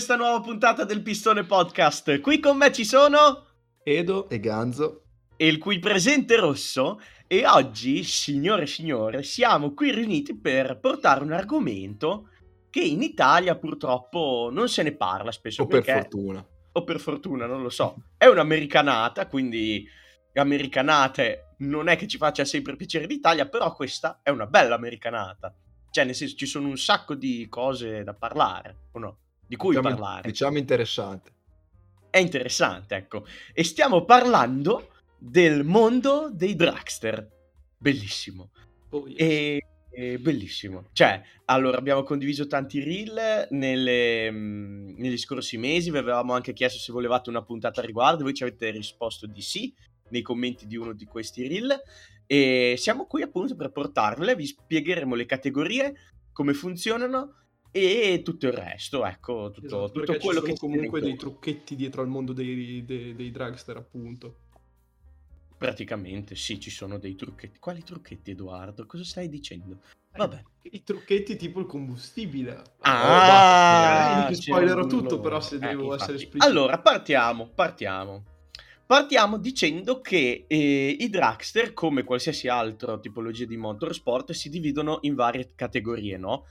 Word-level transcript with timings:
questa 0.00 0.16
nuova 0.16 0.40
puntata 0.40 0.84
del 0.84 1.02
Pistone 1.02 1.44
Podcast. 1.44 2.20
Qui 2.20 2.40
con 2.40 2.56
me 2.56 2.72
ci 2.72 2.86
sono 2.86 3.44
Edo 3.82 4.30
e 4.30 4.40
Ganzo 4.40 5.02
e 5.36 5.46
il 5.46 5.58
cui 5.58 5.78
presente 5.78 6.36
rosso 6.36 6.98
e 7.26 7.46
oggi, 7.46 8.02
signore 8.02 8.62
e 8.62 8.66
signore, 8.66 9.22
siamo 9.22 9.74
qui 9.74 9.92
riuniti 9.92 10.34
per 10.34 10.78
portare 10.80 11.22
un 11.22 11.32
argomento 11.32 12.30
che 12.70 12.80
in 12.80 13.02
Italia 13.02 13.56
purtroppo 13.56 14.48
non 14.50 14.70
se 14.70 14.82
ne 14.82 14.96
parla 14.96 15.32
spesso. 15.32 15.64
O 15.64 15.66
perché... 15.66 15.92
per 15.92 16.00
fortuna. 16.00 16.46
O 16.72 16.82
per 16.82 16.98
fortuna, 16.98 17.44
non 17.44 17.60
lo 17.60 17.68
so. 17.68 17.96
È 18.16 18.24
un'americanata, 18.24 19.26
quindi 19.26 19.86
americanate 20.32 21.56
non 21.58 21.88
è 21.88 21.96
che 21.98 22.06
ci 22.06 22.16
faccia 22.16 22.46
sempre 22.46 22.74
piacere 22.74 23.04
l'Italia, 23.04 23.46
però 23.46 23.74
questa 23.74 24.20
è 24.22 24.30
una 24.30 24.46
bella 24.46 24.76
americanata. 24.76 25.54
Cioè, 25.90 26.04
nel 26.04 26.14
senso, 26.14 26.36
ci 26.36 26.46
sono 26.46 26.68
un 26.68 26.78
sacco 26.78 27.14
di 27.14 27.46
cose 27.50 28.02
da 28.02 28.14
parlare, 28.14 28.88
o 28.92 28.98
no? 28.98 29.18
Di 29.50 29.56
cui 29.56 29.74
diciamo, 29.74 29.88
parlare. 29.88 30.30
Diciamo 30.30 30.58
interessante. 30.58 31.32
È 32.08 32.18
interessante, 32.18 32.94
ecco. 32.94 33.26
E 33.52 33.64
stiamo 33.64 34.04
parlando 34.04 34.90
del 35.18 35.64
mondo 35.64 36.30
dei 36.32 36.54
dragster. 36.54 37.28
Bellissimo. 37.76 38.50
Oh, 38.90 39.08
yes. 39.08 39.18
e, 39.18 39.66
e, 39.90 40.18
bellissimo. 40.20 40.90
Cioè, 40.92 41.20
allora, 41.46 41.78
abbiamo 41.78 42.04
condiviso 42.04 42.46
tanti 42.46 42.80
reel 42.80 43.48
nelle, 43.50 44.30
mh, 44.30 44.94
negli 44.98 45.18
scorsi 45.18 45.56
mesi, 45.56 45.90
vi 45.90 45.98
avevamo 45.98 46.32
anche 46.32 46.52
chiesto 46.52 46.78
se 46.78 46.92
volevate 46.92 47.28
una 47.28 47.42
puntata 47.42 47.80
a 47.80 47.84
riguardo, 47.84 48.22
voi 48.22 48.34
ci 48.34 48.44
avete 48.44 48.70
risposto 48.70 49.26
di 49.26 49.42
sì 49.42 49.74
nei 50.10 50.22
commenti 50.22 50.68
di 50.68 50.76
uno 50.76 50.92
di 50.92 51.06
questi 51.06 51.48
reel 51.48 51.76
e 52.24 52.76
siamo 52.78 53.06
qui 53.06 53.22
appunto 53.22 53.56
per 53.56 53.72
portarvele, 53.72 54.36
vi 54.36 54.46
spiegheremo 54.46 55.16
le 55.16 55.26
categorie, 55.26 55.96
come 56.32 56.54
funzionano 56.54 57.34
e 57.70 58.22
tutto 58.24 58.46
il 58.46 58.52
resto, 58.52 59.04
ecco, 59.06 59.50
tutto, 59.50 59.84
esatto, 59.84 60.00
tutto 60.00 60.18
quello 60.18 60.40
che 60.40 60.56
comunque 60.56 61.00
dei 61.00 61.16
trucchetti 61.16 61.76
dietro 61.76 62.02
al 62.02 62.08
mondo 62.08 62.32
dei, 62.32 62.84
dei, 62.84 63.14
dei 63.14 63.30
dragster 63.30 63.76
appunto. 63.76 64.36
Praticamente 65.56 66.36
sì, 66.36 66.58
ci 66.58 66.70
sono 66.70 66.98
dei 66.98 67.14
trucchetti. 67.14 67.58
Quali 67.58 67.82
trucchetti, 67.82 68.30
Edoardo? 68.30 68.86
Cosa 68.86 69.04
stai 69.04 69.28
dicendo? 69.28 69.80
Vabbè. 70.16 70.42
Eh, 70.62 70.70
I 70.72 70.82
trucchetti 70.82 71.36
tipo 71.36 71.60
il 71.60 71.66
combustibile. 71.66 72.62
Ah, 72.80 74.26
oh, 74.26 74.30
eh, 74.30 74.34
spoilerò 74.34 74.86
tutto, 74.86 75.20
però 75.20 75.38
se 75.40 75.56
eh, 75.56 75.58
devo 75.58 75.82
infatti. 75.82 76.02
essere 76.02 76.16
esplicito. 76.16 76.46
Allora, 76.46 76.78
partiamo, 76.78 77.50
partiamo. 77.54 78.24
Partiamo 78.86 79.38
dicendo 79.38 80.00
che 80.00 80.46
eh, 80.48 80.96
i 80.98 81.08
dragster, 81.08 81.74
come 81.74 82.02
qualsiasi 82.02 82.48
altra 82.48 82.98
tipologia 82.98 83.44
di 83.44 83.56
motorsport, 83.56 84.32
si 84.32 84.48
dividono 84.48 84.98
in 85.02 85.14
varie 85.14 85.52
categorie, 85.54 86.16
no? 86.16 86.46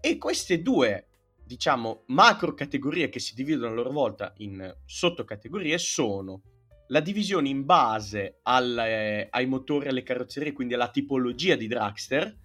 E 0.00 0.16
queste 0.18 0.62
due, 0.62 1.08
diciamo, 1.44 2.04
macro 2.06 2.54
categorie 2.54 3.08
che 3.08 3.18
si 3.18 3.34
dividono 3.34 3.72
a 3.72 3.74
loro 3.74 3.90
volta 3.90 4.32
in 4.38 4.76
sottocategorie 4.84 5.76
sono 5.78 6.42
la 6.88 7.00
divisione 7.00 7.48
in 7.48 7.64
base 7.64 8.38
al, 8.42 8.78
eh, 8.78 9.28
ai 9.30 9.46
motori 9.46 9.86
e 9.86 9.88
alle 9.88 10.02
carrozzerie, 10.02 10.52
quindi 10.52 10.74
alla 10.74 10.90
tipologia 10.90 11.54
di 11.56 11.66
dragster, 11.66 12.36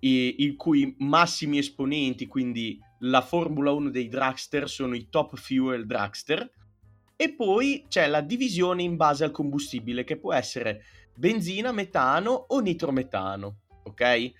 i, 0.00 0.36
il 0.38 0.56
cui 0.56 0.94
massimi 0.98 1.58
esponenti, 1.58 2.26
quindi 2.26 2.78
la 3.00 3.20
Formula 3.20 3.72
1 3.72 3.90
dei 3.90 4.08
dragster, 4.08 4.68
sono 4.68 4.94
i 4.94 5.08
top 5.10 5.36
fuel 5.36 5.86
dragster, 5.86 6.50
e 7.16 7.34
poi 7.34 7.86
c'è 7.88 8.06
la 8.06 8.20
divisione 8.20 8.82
in 8.82 8.96
base 8.96 9.24
al 9.24 9.30
combustibile, 9.30 10.04
che 10.04 10.18
può 10.18 10.32
essere 10.32 10.84
benzina, 11.14 11.72
metano 11.72 12.30
o 12.30 12.60
nitrometano, 12.60 13.60
ok? 13.84 14.32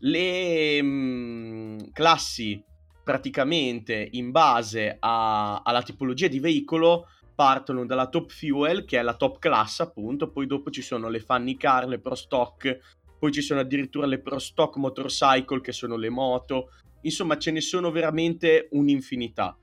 Le 0.00 0.82
mh, 0.82 1.92
classi 1.92 2.62
praticamente 3.02 4.08
in 4.12 4.30
base 4.30 4.96
a, 4.98 5.62
alla 5.62 5.82
tipologia 5.82 6.28
di 6.28 6.38
veicolo 6.38 7.06
partono 7.34 7.86
dalla 7.86 8.08
top 8.08 8.30
fuel, 8.30 8.84
che 8.84 8.98
è 8.98 9.02
la 9.02 9.14
top 9.14 9.38
class 9.38 9.80
appunto, 9.80 10.30
poi 10.30 10.46
dopo 10.46 10.70
ci 10.70 10.82
sono 10.82 11.08
le 11.08 11.20
funny 11.20 11.56
car, 11.56 11.86
le 11.86 11.98
pro 11.98 12.14
stock, 12.14 12.78
poi 13.18 13.32
ci 13.32 13.40
sono 13.40 13.60
addirittura 13.60 14.06
le 14.06 14.20
pro 14.20 14.38
stock 14.38 14.76
motorcycle, 14.76 15.60
che 15.60 15.72
sono 15.72 15.96
le 15.96 16.10
moto, 16.10 16.70
insomma 17.02 17.38
ce 17.38 17.50
ne 17.50 17.60
sono 17.60 17.90
veramente 17.90 18.68
un'infinità. 18.72 19.56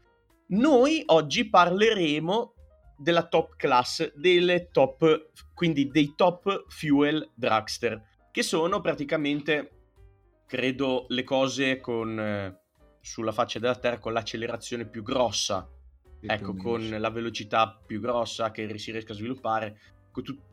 Noi 0.48 1.04
oggi 1.06 1.50
parleremo 1.50 2.54
della 2.98 3.28
top 3.28 3.56
class, 3.58 4.12
delle 4.16 4.70
top, 4.72 5.30
quindi 5.54 5.88
dei 5.90 6.14
top 6.16 6.66
fuel 6.68 7.30
dragster, 7.36 8.02
che 8.32 8.42
sono 8.42 8.82
praticamente, 8.82 9.77
credo, 10.48 11.06
le 11.10 11.24
cose 11.24 11.80
con, 11.80 12.20
eh, 12.20 12.60
sulla 13.02 13.32
faccia 13.32 13.60
della 13.60 13.76
terra 13.76 14.00
con 14.00 14.14
l'accelerazione 14.14 14.88
più 14.88 15.04
grossa 15.04 15.70
ecco, 16.22 16.56
con 16.56 16.90
la 16.90 17.10
velocità 17.10 17.80
più 17.86 18.00
grossa 18.00 18.52
che 18.52 18.78
si 18.78 18.92
riesca 18.92 19.14
a 19.14 19.16
sviluppare. 19.16 19.80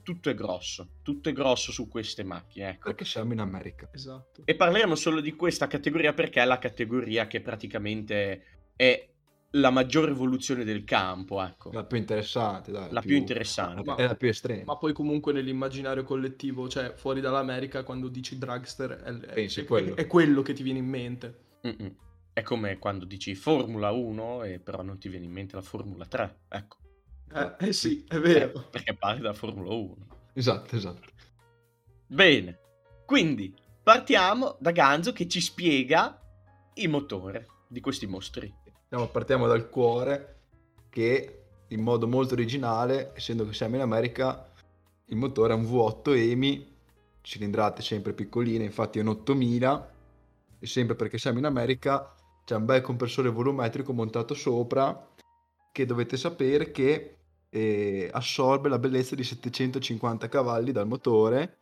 tutto 0.02 0.28
è 0.28 0.34
grosso, 0.34 0.98
tutto 1.02 1.30
è 1.30 1.32
grosso 1.32 1.72
su 1.72 1.88
queste 1.88 2.22
macchine. 2.22 2.70
Ecco. 2.70 2.88
Perché 2.88 3.06
siamo 3.06 3.32
in 3.32 3.40
America. 3.40 3.88
Esatto. 3.92 4.42
E 4.44 4.54
parleremo 4.54 4.94
solo 4.94 5.20
di 5.20 5.34
questa 5.34 5.66
categoria 5.66 6.12
perché 6.12 6.42
è 6.42 6.44
la 6.44 6.58
categoria 6.58 7.26
che 7.26 7.40
praticamente 7.40 8.44
è 8.76 9.08
la 9.54 9.70
maggiore 9.70 10.10
evoluzione 10.10 10.64
del 10.64 10.84
campo, 10.84 11.42
ecco. 11.42 11.70
La 11.72 11.84
più 11.84 11.96
interessante, 11.96 12.72
dai. 12.72 12.90
La 12.90 13.00
più, 13.00 13.10
più 13.10 13.18
interessante. 13.18 13.82
Ma, 13.84 13.96
è 13.96 14.06
la 14.06 14.16
più 14.16 14.28
estrema. 14.28 14.64
Ma 14.64 14.76
poi 14.76 14.92
comunque 14.92 15.32
nell'immaginario 15.32 16.02
collettivo, 16.02 16.68
cioè 16.68 16.94
fuori 16.94 17.20
dall'America, 17.20 17.82
quando 17.82 18.08
dici 18.08 18.38
dragster, 18.38 18.90
è, 18.90 19.12
è, 19.12 19.48
è, 19.48 19.64
quello. 19.64 19.96
è 19.96 20.06
quello 20.06 20.42
che 20.42 20.52
ti 20.54 20.62
viene 20.62 20.78
in 20.78 20.86
mente. 20.86 21.38
Mm-mm. 21.66 21.94
È 22.32 22.42
come 22.42 22.78
quando 22.78 23.04
dici 23.04 23.34
Formula 23.36 23.92
1 23.92 24.42
e 24.42 24.58
però 24.58 24.82
non 24.82 24.98
ti 24.98 25.08
viene 25.08 25.24
in 25.24 25.32
mente 25.32 25.54
la 25.54 25.62
Formula 25.62 26.04
3, 26.04 26.38
ecco. 26.48 26.76
Eh, 27.32 27.68
eh 27.68 27.72
sì, 27.72 28.04
è 28.08 28.18
vero. 28.18 28.58
Eh, 28.58 28.64
perché 28.70 28.94
parli 28.94 29.20
della 29.20 29.34
Formula 29.34 29.72
1. 29.72 29.96
Esatto, 30.32 30.74
esatto. 30.74 31.08
Bene, 32.08 32.58
quindi 33.06 33.54
partiamo 33.82 34.56
da 34.58 34.72
Ganzo 34.72 35.12
che 35.12 35.28
ci 35.28 35.40
spiega 35.40 36.20
il 36.74 36.88
motore 36.88 37.46
di 37.68 37.80
questi 37.80 38.06
mostri. 38.06 38.62
No, 38.94 39.08
partiamo 39.08 39.48
dal 39.48 39.68
cuore 39.70 40.36
che 40.88 41.46
in 41.66 41.80
modo 41.80 42.06
molto 42.06 42.34
originale, 42.34 43.10
essendo 43.16 43.44
che 43.44 43.52
siamo 43.52 43.74
in 43.74 43.80
America, 43.80 44.48
il 45.06 45.16
motore 45.16 45.52
è 45.52 45.56
un 45.56 45.64
V8 45.64 46.14
EMI, 46.14 46.76
cilindrate 47.20 47.82
sempre 47.82 48.12
piccoline, 48.12 48.62
infatti 48.62 49.00
è 49.00 49.02
un 49.02 49.08
8000 49.08 49.94
e 50.60 50.66
sempre 50.68 50.94
perché 50.94 51.18
siamo 51.18 51.38
in 51.38 51.44
America 51.44 52.14
c'è 52.44 52.54
un 52.54 52.66
bel 52.66 52.82
compressore 52.82 53.30
volumetrico 53.30 53.92
montato 53.92 54.32
sopra 54.32 55.08
che 55.72 55.86
dovete 55.86 56.16
sapere 56.16 56.70
che 56.70 57.16
eh, 57.50 58.08
assorbe 58.12 58.68
la 58.68 58.78
bellezza 58.78 59.16
di 59.16 59.24
750 59.24 60.28
cavalli 60.28 60.70
dal 60.70 60.86
motore, 60.86 61.56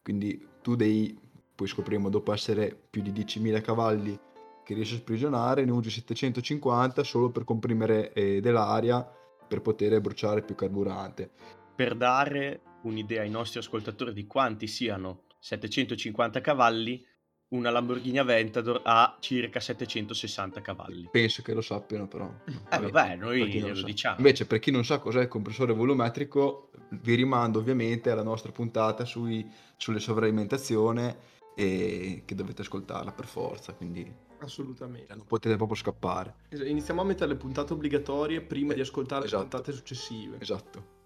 quindi 0.00 0.42
tu 0.62 0.74
devi, 0.74 1.20
poi 1.54 1.66
scopriremo 1.66 2.08
dopo 2.08 2.32
essere 2.32 2.74
più 2.88 3.02
di 3.02 3.12
10.000 3.12 3.60
cavalli 3.60 4.18
che 4.68 4.74
riesci 4.74 4.96
a 4.96 4.98
sprigionare, 4.98 5.64
ne 5.64 5.70
usi 5.70 5.88
750 5.88 7.02
solo 7.02 7.30
per 7.30 7.44
comprimere 7.44 8.12
eh, 8.12 8.42
dell'aria 8.42 9.02
per 9.48 9.62
poter 9.62 9.98
bruciare 10.02 10.42
più 10.42 10.54
carburante. 10.54 11.30
Per 11.74 11.94
dare 11.94 12.60
un'idea 12.82 13.22
ai 13.22 13.30
nostri 13.30 13.60
ascoltatori 13.60 14.12
di 14.12 14.26
quanti 14.26 14.66
siano 14.66 15.22
750 15.38 16.42
cavalli, 16.42 17.02
una 17.54 17.70
Lamborghini 17.70 18.18
Aventador 18.18 18.82
ha 18.84 19.16
circa 19.20 19.58
760 19.58 20.60
cavalli. 20.60 21.08
Penso 21.10 21.40
che 21.40 21.54
lo 21.54 21.62
sappiano 21.62 22.06
però. 22.06 22.30
Eh 22.70 22.78
vabbè, 22.78 23.16
noi 23.16 23.58
lo, 23.58 23.68
lo 23.72 23.82
diciamo. 23.82 24.16
Invece 24.18 24.46
per 24.46 24.58
chi 24.58 24.70
non 24.70 24.84
sa 24.84 24.98
cos'è 24.98 25.22
il 25.22 25.28
compressore 25.28 25.72
volumetrico, 25.72 26.72
vi 26.90 27.14
rimando 27.14 27.58
ovviamente 27.58 28.10
alla 28.10 28.22
nostra 28.22 28.52
puntata 28.52 29.06
sui, 29.06 29.50
sulle 29.78 29.98
sovralimentazioni 29.98 31.16
e 31.56 32.22
che 32.26 32.34
dovete 32.34 32.60
ascoltarla 32.60 33.12
per 33.12 33.24
forza, 33.24 33.72
quindi 33.72 34.26
assolutamente. 34.40 35.14
Non 35.14 35.26
potete 35.26 35.56
proprio 35.56 35.76
scappare. 35.76 36.34
Iniziamo 36.50 37.00
a 37.00 37.04
mettere 37.04 37.30
le 37.32 37.36
puntate 37.36 37.72
obbligatorie 37.72 38.40
prima 38.40 38.72
eh, 38.72 38.76
di 38.76 38.80
ascoltare 38.80 39.24
esatto. 39.24 39.42
le 39.42 39.48
puntate 39.48 39.72
successive. 39.72 40.36
Esatto. 40.40 40.96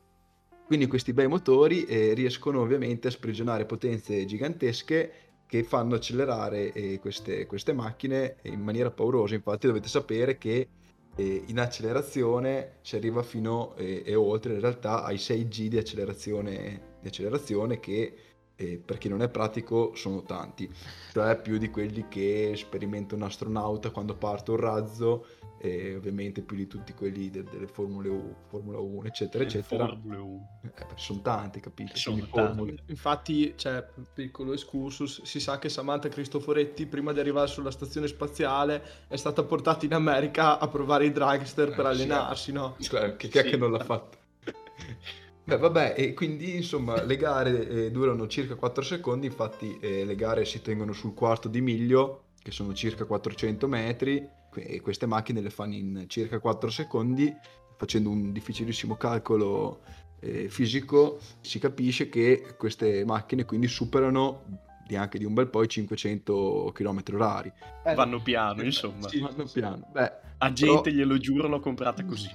Quindi 0.67 0.87
questi 0.87 1.13
bei 1.13 1.27
motori 1.27 1.85
eh, 1.85 2.15
riescono 2.15 2.61
ovviamente 2.61 3.09
a 3.09 3.11
sprigionare 3.11 3.67
potenze 3.67 4.25
gigantesche 4.25 5.13
che 5.47 5.65
fanno 5.65 5.97
accelerare 5.97 6.73
eh, 6.73 6.99
queste, 6.99 7.45
queste, 7.45 7.75
macchine 7.75 8.37
in 8.45 8.61
maniera 8.61 8.91
paurosa. 8.91 9.35
Infatti 9.35 9.67
dovete 9.67 9.89
sapere 9.89 10.39
che 10.39 10.69
eh, 11.15 11.43
in 11.47 11.59
accelerazione 11.59 12.79
si 12.81 12.97
arriva 12.97 13.23
fino 13.23 13.77
eh, 13.77 14.03
e 14.03 14.15
oltre 14.15 14.55
in 14.55 14.61
realtà 14.61 15.05
ai 15.05 15.17
6G 15.17 15.67
di 15.67 15.77
accelerazione, 15.77 16.97
di 17.01 17.09
accelerazione 17.09 17.81
che 17.81 18.15
e 18.57 18.81
per 18.85 18.99
chi 18.99 19.09
non 19.09 19.23
è 19.23 19.29
pratico 19.29 19.95
sono 19.95 20.23
tanti, 20.23 20.71
cioè 21.13 21.41
più 21.41 21.59
di 21.59 21.71
quelli 21.71 22.07
che 22.09 22.53
sperimenta 22.57 23.15
un 23.15 23.23
astronauta 23.23 23.91
quando 23.91 24.15
parte 24.15 24.51
un 24.51 24.59
razzo 24.59 25.27
e 25.65 25.95
ovviamente 25.95 26.43
più 26.43 26.57
di 26.57 26.67
tutti 26.67 26.93
quelli 26.93 27.31
de- 27.31 27.45
delle 27.45 27.69
Formule 27.69 28.09
1, 28.09 28.37
Formula 28.49 28.79
1 28.81 29.07
eccetera, 29.07 29.45
eccetera. 29.45 29.87
Formule 29.87 30.17
1. 30.17 30.61
Eh, 30.65 30.71
sono 30.97 31.21
tanti, 31.23 31.61
capito? 31.61 31.95
Sono 31.95 32.27
tanti. 32.33 32.77
Infatti, 32.87 33.55
cioè, 33.57 33.87
piccolo 34.13 34.55
excursus, 34.55 35.23
si 35.23 35.39
sa 35.39 35.61
che 35.61 35.69
Samantha 35.69 36.09
Cristoforetti, 36.09 36.87
prima 36.87 37.13
di 37.13 37.21
arrivare 37.21 37.47
sulla 37.47 37.71
stazione 37.71 38.09
spaziale, 38.09 38.83
è 39.07 39.15
stata 39.15 39.45
portata 39.45 39.85
in 39.87 39.95
America 39.95 40.59
a 40.59 40.67
provare 40.67 41.07
i 41.07 41.13
dragster 41.13 41.69
eh, 41.69 41.75
per 41.75 41.87
allenarsi, 41.87 42.47
sì. 42.47 42.53
no? 42.53 42.75
Cioè, 42.81 43.15
che, 43.15 43.29
che, 43.29 43.43
sì. 43.43 43.51
che 43.51 43.57
non 43.57 43.71
l'ha 43.71 43.85
fatto? 43.85 44.19
Beh, 45.45 45.57
vabbè, 45.57 45.95
e 45.97 46.15
quindi 46.15 46.57
insomma 46.57 47.03
le 47.03 47.17
gare 47.17 47.69
eh, 47.69 47.91
durano 47.91 48.29
circa 48.29 48.55
4 48.55 48.83
secondi, 48.83 49.27
infatti 49.27 49.77
eh, 49.81 50.05
le 50.05 50.15
gare 50.15 50.45
si 50.45 50.63
tengono 50.63 50.93
sul 50.93 51.15
quarto 51.15 51.49
di 51.49 51.61
miglio, 51.61 52.27
che 52.41 52.53
sono 52.53 52.73
circa 52.75 53.05
400 53.05 53.67
metri, 53.67 54.25
e 54.55 54.81
queste 54.81 55.07
macchine 55.07 55.41
le 55.41 55.51
fanno 55.51 55.75
in 55.75 56.05
circa 56.07 56.39
4 56.39 56.71
secondi, 56.71 57.35
facendo 57.77 58.11
un 58.11 58.33
difficilissimo 58.33 58.97
calcolo 58.97 59.81
eh, 60.21 60.49
fisico, 60.49 61.19
si 61.41 61.59
capisce 61.59 62.09
che 62.09 62.55
queste 62.57 63.05
macchine 63.05 63.45
quindi 63.45 63.67
superano 63.67 64.61
di 64.87 64.97
anche 64.97 65.19
di 65.19 65.25
un 65.25 65.35
bel 65.35 65.49
po' 65.49 65.63
i 65.63 65.69
500 65.69 66.71
km 66.73 67.03
orari. 67.15 67.53
Vanno 67.83 68.21
piano, 68.21 68.63
insomma. 68.63 69.09
Sì, 69.09 69.19
vanno 69.19 69.49
piano. 69.53 69.89
Beh, 69.91 70.13
A 70.39 70.53
gente, 70.53 70.83
però... 70.83 70.95
glielo 70.97 71.19
giuro, 71.19 71.49
l'ho 71.49 71.61
comprata 71.61 72.05
così. 72.05 72.31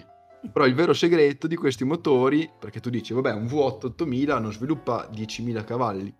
Però 0.51 0.65
il 0.65 0.73
vero 0.73 0.93
segreto 0.93 1.47
di 1.47 1.55
questi 1.55 1.83
motori, 1.83 2.49
perché 2.59 2.79
tu 2.79 2.89
dici, 2.89 3.13
vabbè, 3.13 3.33
un 3.33 3.45
V8 3.45 3.85
8000 3.87 4.39
non 4.39 4.51
sviluppa 4.51 5.09
10.000 5.11 5.63
cavalli, 5.63 6.13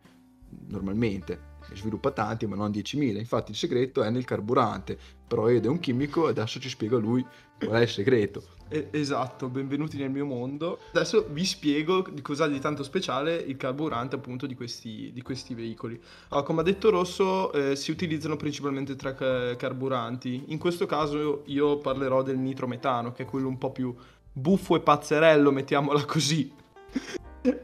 normalmente, 0.68 1.56
sviluppa 1.74 2.12
tanti 2.12 2.46
ma 2.46 2.56
non 2.56 2.72
10.000, 2.72 3.18
infatti 3.18 3.52
il 3.52 3.58
segreto 3.58 4.04
è 4.04 4.10
nel 4.10 4.26
carburante, 4.26 4.98
però 5.28 5.50
Ed 5.50 5.66
è 5.66 5.68
un 5.68 5.80
chimico 5.80 6.28
e 6.28 6.32
adesso 6.32 6.60
ci 6.60 6.70
spiega 6.70 6.98
lui 6.98 7.26
qual 7.60 7.80
è 7.80 7.82
il 7.82 7.90
segreto. 7.90 8.44
esatto, 8.70 9.50
benvenuti 9.50 9.98
nel 9.98 10.10
mio 10.10 10.26
mondo. 10.26 10.80
Adesso 10.94 11.28
vi 11.32 11.46
spiego 11.46 12.06
di 12.12 12.22
cosa 12.22 12.46
ha 12.46 12.48
di 12.48 12.60
tanto 12.60 12.84
speciale 12.84 13.36
il 13.36 13.58
carburante 13.58 14.16
appunto 14.16 14.46
di 14.46 14.56
questi, 14.56 15.12
di 15.14 15.22
questi 15.22 15.54
veicoli. 15.54 16.00
Allora, 16.30 16.46
come 16.46 16.62
ha 16.62 16.64
detto 16.64 16.90
Rosso, 16.90 17.52
eh, 17.52 17.76
si 17.76 17.92
utilizzano 17.92 18.36
principalmente 18.36 18.96
tre 18.96 19.16
ca- 19.16 19.56
carburanti. 19.56 20.46
In 20.48 20.58
questo 20.60 20.86
caso 20.86 21.44
io 21.48 21.78
parlerò 21.78 22.24
del 22.24 22.38
nitrometano, 22.38 23.12
che 23.12 23.24
è 23.24 23.26
quello 23.26 23.48
un 23.48 23.58
po' 23.58 23.72
più 23.72 23.94
buffo 24.38 24.76
e 24.76 24.82
pazzerello, 24.82 25.52
mettiamola 25.52 26.06
così. 26.06 26.54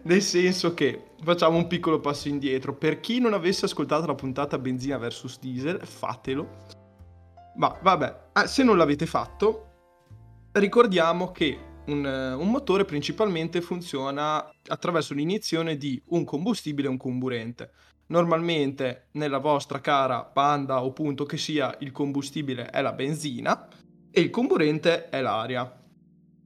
Nel 0.03 0.21
senso 0.21 0.73
che 0.73 1.11
facciamo 1.21 1.57
un 1.57 1.67
piccolo 1.67 1.99
passo 1.99 2.27
indietro. 2.27 2.73
Per 2.73 2.99
chi 2.99 3.19
non 3.19 3.33
avesse 3.33 3.65
ascoltato 3.65 4.05
la 4.05 4.15
puntata 4.15 4.57
benzina 4.57 4.97
versus 4.97 5.39
diesel, 5.39 5.85
fatelo. 5.85 6.65
Ma 7.55 7.77
vabbè, 7.81 8.19
ah, 8.33 8.47
se 8.47 8.63
non 8.63 8.77
l'avete 8.77 9.05
fatto, 9.05 9.69
ricordiamo 10.53 11.31
che 11.31 11.71
un, 11.85 12.05
un, 12.05 12.49
motore 12.49 12.85
principalmente 12.85 13.61
funziona 13.61 14.49
attraverso 14.67 15.13
l'iniezione 15.13 15.77
di 15.77 16.01
un 16.07 16.23
combustibile 16.23 16.87
e 16.87 16.91
un 16.91 16.97
comburente. 16.97 17.71
Normalmente 18.07 19.07
nella 19.11 19.37
vostra 19.37 19.79
cara 19.81 20.23
Panda 20.23 20.83
o 20.83 20.91
punto 20.93 21.25
che 21.25 21.37
sia 21.37 21.75
il 21.79 21.91
combustibile 21.91 22.67
è 22.67 22.81
la 22.81 22.93
benzina 22.93 23.67
e 24.09 24.21
il 24.21 24.29
comburente 24.29 25.09
è 25.09 25.21
l'aria. 25.21 25.82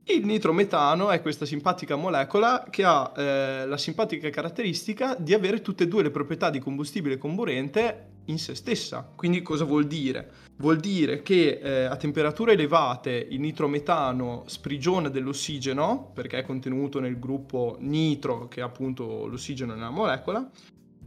Il 0.09 0.25
nitrometano 0.25 1.09
è 1.09 1.21
questa 1.21 1.45
simpatica 1.45 1.97
molecola 1.97 2.65
che 2.69 2.85
ha 2.85 3.11
eh, 3.13 3.65
la 3.67 3.77
simpatica 3.77 4.29
caratteristica 4.29 5.15
di 5.19 5.33
avere 5.33 5.61
tutte 5.61 5.83
e 5.83 5.87
due 5.89 6.01
le 6.01 6.11
proprietà 6.11 6.49
di 6.49 6.59
combustibile 6.59 7.17
comburente 7.17 8.11
in 8.27 8.39
se 8.39 8.55
stessa. 8.55 9.11
Quindi 9.13 9.41
cosa 9.41 9.65
vuol 9.65 9.85
dire? 9.85 10.31
Vuol 10.59 10.77
dire 10.77 11.21
che 11.23 11.59
eh, 11.61 11.83
a 11.83 11.97
temperature 11.97 12.53
elevate 12.53 13.27
il 13.29 13.41
nitrometano 13.41 14.43
sprigiona 14.45 15.09
dell'ossigeno, 15.09 16.09
perché 16.13 16.37
è 16.37 16.43
contenuto 16.43 17.01
nel 17.01 17.19
gruppo 17.19 17.75
nitro, 17.81 18.47
che 18.47 18.61
è 18.61 18.63
appunto 18.63 19.25
l'ossigeno 19.25 19.73
nella 19.73 19.89
molecola, 19.89 20.49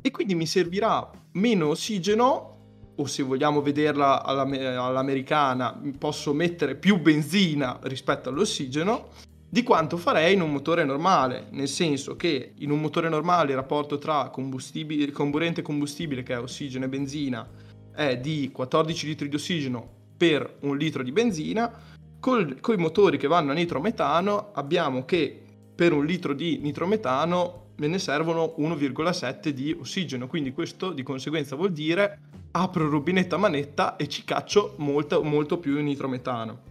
e 0.03 0.11
quindi 0.11 0.35
mi 0.35 0.47
servirà 0.47 1.11
meno 1.33 1.69
ossigeno 1.69 2.60
o 3.01 3.07
se 3.07 3.23
vogliamo 3.23 3.63
vederla 3.63 4.23
all'americana, 4.23 5.81
posso 5.97 6.35
mettere 6.35 6.75
più 6.75 7.01
benzina 7.01 7.79
rispetto 7.83 8.29
all'ossigeno 8.29 9.09
di 9.49 9.63
quanto 9.63 9.97
farei 9.97 10.35
in 10.35 10.43
un 10.43 10.53
motore 10.53 10.85
normale, 10.85 11.47
nel 11.51 11.67
senso 11.67 12.15
che 12.15 12.53
in 12.59 12.71
un 12.71 12.81
motore 12.81 13.09
normale 13.09 13.51
il 13.51 13.57
rapporto 13.57 13.99
tra 13.99 14.31
comburente 14.31 15.61
e 15.61 15.63
combustibile, 15.63 16.23
che 16.23 16.35
è 16.35 16.39
ossigeno 16.39 16.85
e 16.85 16.89
benzina, 16.89 17.49
è 17.93 18.19
di 18.19 18.51
14 18.53 19.07
litri 19.07 19.29
di 19.29 19.35
ossigeno 19.35 19.89
per 20.17 20.59
un 20.61 20.77
litro 20.77 21.03
di 21.03 21.11
benzina, 21.11 21.73
con 22.21 22.55
i 22.69 22.77
motori 22.77 23.17
che 23.17 23.27
vanno 23.27 23.53
a 23.53 23.55
nitrometano 23.55 24.51
abbiamo 24.53 25.07
che 25.07 25.43
per 25.75 25.95
un 25.95 26.05
litro 26.05 26.35
di 26.35 26.59
nitrometano 26.59 27.69
me 27.77 27.87
ne 27.87 27.99
servono 27.99 28.55
1,7 28.59 29.49
di 29.49 29.75
ossigeno, 29.81 30.27
quindi 30.27 30.53
questo 30.53 30.93
di 30.93 31.03
conseguenza 31.03 31.57
vuol 31.57 31.73
dire 31.73 32.19
apro 32.53 32.85
il 32.85 32.91
rubinetto 32.91 33.35
a 33.35 33.39
manetta 33.39 33.97
e 33.97 34.09
ci 34.09 34.25
caccio 34.25 34.75
molto, 34.79 35.23
molto 35.23 35.59
più 35.59 35.81
nitrometano. 35.81 36.69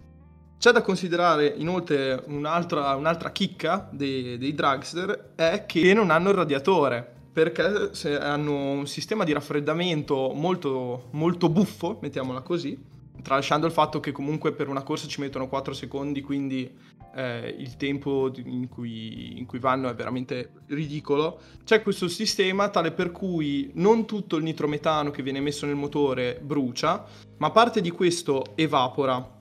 C'è 0.58 0.72
da 0.72 0.82
considerare 0.82 1.46
inoltre 1.56 2.22
un'altra, 2.26 2.94
un'altra 2.94 3.32
chicca 3.32 3.88
dei, 3.90 4.36
dei 4.36 4.54
dragster 4.54 5.32
è 5.34 5.64
che 5.66 5.94
non 5.94 6.10
hanno 6.10 6.28
il 6.28 6.36
radiatore 6.36 7.18
perché 7.32 7.90
hanno 8.18 8.72
un 8.72 8.86
sistema 8.86 9.24
di 9.24 9.32
raffreddamento 9.32 10.32
molto, 10.34 11.08
molto 11.12 11.48
buffo, 11.48 11.98
mettiamola 12.02 12.40
così, 12.40 12.78
tralasciando 13.22 13.66
il 13.66 13.72
fatto 13.72 14.00
che 14.00 14.12
comunque 14.12 14.52
per 14.52 14.68
una 14.68 14.82
corsa 14.82 15.06
ci 15.06 15.20
mettono 15.20 15.48
4 15.48 15.72
secondi, 15.72 16.20
quindi 16.20 16.70
eh, 17.14 17.54
il 17.58 17.76
tempo 17.76 18.30
in 18.44 18.68
cui, 18.68 19.38
in 19.38 19.46
cui, 19.46 19.58
vanno 19.58 19.88
è 19.88 19.94
veramente 19.94 20.52
ridicolo. 20.66 21.40
C'è 21.64 21.82
questo 21.82 22.08
sistema 22.08 22.68
tale 22.68 22.92
per 22.92 23.10
cui 23.10 23.70
non 23.74 24.06
tutto 24.06 24.36
il 24.36 24.42
nitrometano 24.42 25.10
che 25.10 25.22
viene 25.22 25.40
messo 25.40 25.66
nel 25.66 25.76
motore 25.76 26.38
brucia, 26.42 27.04
ma 27.38 27.50
parte 27.50 27.80
di 27.80 27.90
questo 27.90 28.52
evapora. 28.54 29.38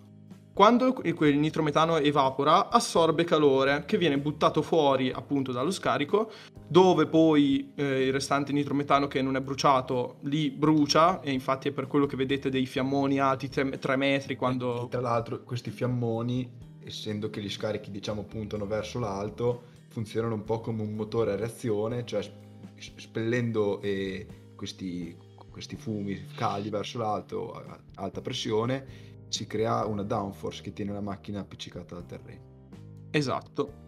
Quando 0.60 1.02
il 1.04 1.38
nitrometano 1.38 1.96
evapora, 2.00 2.70
assorbe 2.70 3.24
calore 3.24 3.86
che 3.86 3.98
viene 3.98 4.18
buttato 4.18 4.62
fuori 4.62 5.10
appunto 5.10 5.54
dallo 5.54 5.72
scarico, 5.72 6.30
dove 6.68 7.06
poi 7.06 7.72
eh, 7.76 8.08
il 8.08 8.12
restante 8.12 8.52
nitrometano 8.52 9.08
che 9.08 9.22
non 9.22 9.38
è 9.38 9.42
bruciato 9.42 10.18
lì 10.24 10.50
brucia, 10.50 11.22
e 11.22 11.32
infatti 11.32 11.70
è 11.70 11.72
per 11.72 11.88
quello 11.88 12.06
che 12.06 12.18
vedete 12.18 12.50
dei 12.50 12.66
fiammoni 12.66 13.20
alti 13.20 13.48
3 13.48 13.96
metri 13.96 14.36
quando... 14.36 14.88
E 14.88 14.90
tra 14.90 15.00
l'altro 15.00 15.44
questi 15.44 15.70
fiammoni 15.72 16.68
essendo 16.90 17.30
che 17.30 17.42
gli 17.42 17.50
scarichi 17.50 17.92
diciamo 17.92 18.24
puntano 18.24 18.68
verso 18.68 19.00
l'alto, 19.00 19.64
funzionano 19.88 20.36
un 20.36 20.44
po' 20.44 20.60
come 20.60 20.82
un 20.82 20.94
motore 20.94 21.32
a 21.32 21.36
reazione, 21.36 22.06
cioè 22.06 22.22
spellendo 22.78 23.82
eh, 23.82 24.28
questi, 24.56 25.16
questi 25.50 25.76
fumi 25.76 26.28
caldi 26.36 26.70
verso 26.70 26.98
l'alto 26.98 27.54
a 27.54 27.80
alta 27.96 28.22
pressione 28.22 29.08
si 29.30 29.46
crea 29.46 29.86
una 29.86 30.04
downforce 30.04 30.62
che 30.62 30.74
tiene 30.74 30.92
la 30.92 31.02
macchina 31.02 31.42
appiccicata 31.42 31.96
al 31.96 32.06
terreno. 32.06 32.42
Esatto. 33.12 33.88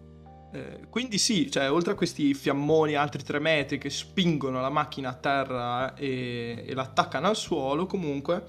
Eh, 0.54 0.88
quindi 0.90 1.18
sì, 1.18 1.50
cioè, 1.50 1.72
oltre 1.72 1.94
a 1.94 1.96
questi 1.96 2.34
fiammoni 2.34 2.96
altri 2.96 3.24
3 3.24 3.40
metri 3.40 3.78
che 3.78 3.90
spingono 3.90 4.60
la 4.60 4.70
macchina 4.70 5.10
a 5.10 5.14
terra 5.14 5.96
e, 5.96 6.66
e 6.68 6.74
l'attaccano 6.74 7.28
al 7.28 7.36
suolo, 7.36 7.86
comunque 7.86 8.46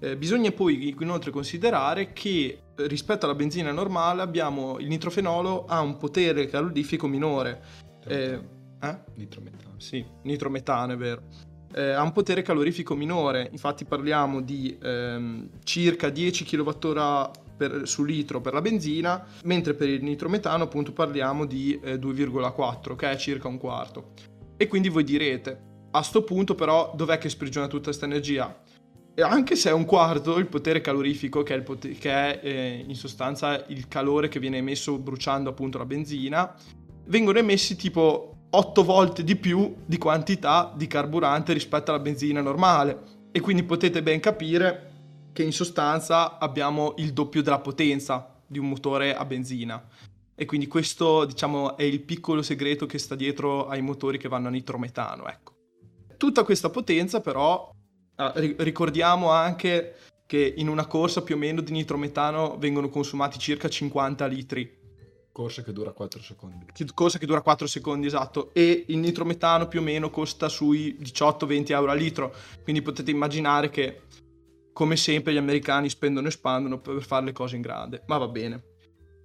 eh, 0.00 0.16
bisogna 0.16 0.50
poi 0.50 0.94
inoltre 0.98 1.30
considerare 1.30 2.12
che 2.12 2.63
rispetto 2.76 3.24
alla 3.24 3.34
benzina 3.34 3.70
normale 3.72 4.22
abbiamo 4.22 4.78
il 4.78 4.88
nitrofenolo 4.88 5.66
ha 5.66 5.80
un 5.80 5.96
potere 5.96 6.46
calorifico 6.48 7.06
minore. 7.06 7.62
Eh, 8.06 8.40
eh? 8.80 8.98
Nitrometano. 9.14 9.74
Sì, 9.78 10.04
nitrometano 10.22 10.92
è 10.92 10.96
vero. 10.96 11.22
Eh, 11.74 11.90
ha 11.90 12.02
un 12.02 12.12
potere 12.12 12.42
calorifico 12.42 12.94
minore, 12.94 13.48
infatti 13.50 13.84
parliamo 13.84 14.40
di 14.40 14.78
ehm, 14.80 15.48
circa 15.64 16.08
10 16.08 16.44
kWh 16.44 17.30
per, 17.56 17.82
su 17.84 18.04
litro 18.04 18.40
per 18.40 18.52
la 18.52 18.60
benzina, 18.60 19.24
mentre 19.44 19.74
per 19.74 19.88
il 19.88 20.02
nitrometano 20.02 20.64
appunto 20.64 20.92
parliamo 20.92 21.46
di 21.46 21.78
eh, 21.82 21.96
2,4, 21.96 22.94
che 22.94 23.10
è 23.10 23.16
circa 23.16 23.48
un 23.48 23.58
quarto. 23.58 24.12
E 24.56 24.68
quindi 24.68 24.88
voi 24.88 25.02
direte, 25.02 25.72
a 25.90 26.02
sto 26.02 26.22
punto 26.22 26.54
però 26.54 26.92
dov'è 26.94 27.18
che 27.18 27.28
sprigiona 27.28 27.66
tutta 27.66 27.84
questa 27.84 28.04
energia? 28.04 28.56
Anche 29.22 29.56
se 29.56 29.70
è 29.70 29.72
un 29.72 29.84
quarto 29.84 30.38
il 30.38 30.46
potere 30.46 30.80
calorifico, 30.80 31.42
che 31.42 31.54
è, 31.54 31.62
potere, 31.62 31.94
che 31.94 32.10
è 32.10 32.40
eh, 32.42 32.84
in 32.86 32.96
sostanza 32.96 33.64
il 33.68 33.86
calore 33.88 34.28
che 34.28 34.40
viene 34.40 34.58
emesso 34.58 34.98
bruciando 34.98 35.50
appunto 35.50 35.78
la 35.78 35.86
benzina, 35.86 36.54
vengono 37.06 37.38
emessi 37.38 37.76
tipo 37.76 38.46
8 38.50 38.84
volte 38.84 39.24
di 39.24 39.36
più 39.36 39.74
di 39.84 39.98
quantità 39.98 40.72
di 40.76 40.86
carburante 40.86 41.52
rispetto 41.52 41.90
alla 41.90 42.00
benzina 42.00 42.40
normale. 42.40 43.12
E 43.32 43.40
quindi 43.40 43.64
potete 43.64 44.02
ben 44.02 44.20
capire 44.20 44.92
che 45.32 45.42
in 45.42 45.52
sostanza 45.52 46.38
abbiamo 46.38 46.94
il 46.98 47.12
doppio 47.12 47.42
della 47.42 47.58
potenza 47.58 48.40
di 48.46 48.58
un 48.58 48.68
motore 48.68 49.14
a 49.14 49.24
benzina. 49.24 49.84
E 50.36 50.44
quindi 50.46 50.66
questo, 50.66 51.24
diciamo, 51.24 51.76
è 51.76 51.82
il 51.82 52.00
piccolo 52.00 52.42
segreto 52.42 52.86
che 52.86 52.98
sta 52.98 53.14
dietro 53.14 53.66
ai 53.66 53.82
motori 53.82 54.18
che 54.18 54.28
vanno 54.28 54.48
a 54.48 54.50
nitrometano, 54.50 55.26
ecco. 55.26 55.52
Tutta 56.16 56.44
questa 56.44 56.70
potenza 56.70 57.20
però, 57.20 57.70
ah, 58.16 58.32
ricordiamo 58.36 59.30
anche 59.30 59.96
che 60.26 60.54
in 60.56 60.68
una 60.68 60.86
corsa 60.86 61.22
più 61.22 61.34
o 61.34 61.38
meno 61.38 61.60
di 61.60 61.72
nitrometano 61.72 62.56
vengono 62.58 62.88
consumati 62.88 63.38
circa 63.38 63.68
50 63.68 64.26
litri. 64.26 64.82
Corsa 65.30 65.62
che 65.62 65.72
dura 65.72 65.90
4 65.90 66.22
secondi. 66.22 66.66
Corsa 66.94 67.18
che 67.18 67.26
dura 67.26 67.40
4 67.40 67.66
secondi, 67.66 68.06
esatto. 68.06 68.54
E 68.54 68.84
il 68.88 68.98
nitrometano 68.98 69.66
più 69.66 69.80
o 69.80 69.82
meno 69.82 70.08
costa 70.08 70.48
sui 70.48 70.96
18-20 71.00 71.72
euro 71.72 71.90
a 71.90 71.94
litro. 71.94 72.32
Quindi 72.62 72.82
potete 72.82 73.10
immaginare 73.10 73.68
che, 73.68 74.02
come 74.72 74.96
sempre, 74.96 75.32
gli 75.32 75.36
americani 75.36 75.88
spendono 75.88 76.28
e 76.28 76.30
spandono 76.30 76.78
per 76.78 77.02
fare 77.02 77.24
le 77.24 77.32
cose 77.32 77.56
in 77.56 77.62
grande. 77.62 78.04
Ma 78.06 78.16
va 78.16 78.28
bene. 78.28 78.62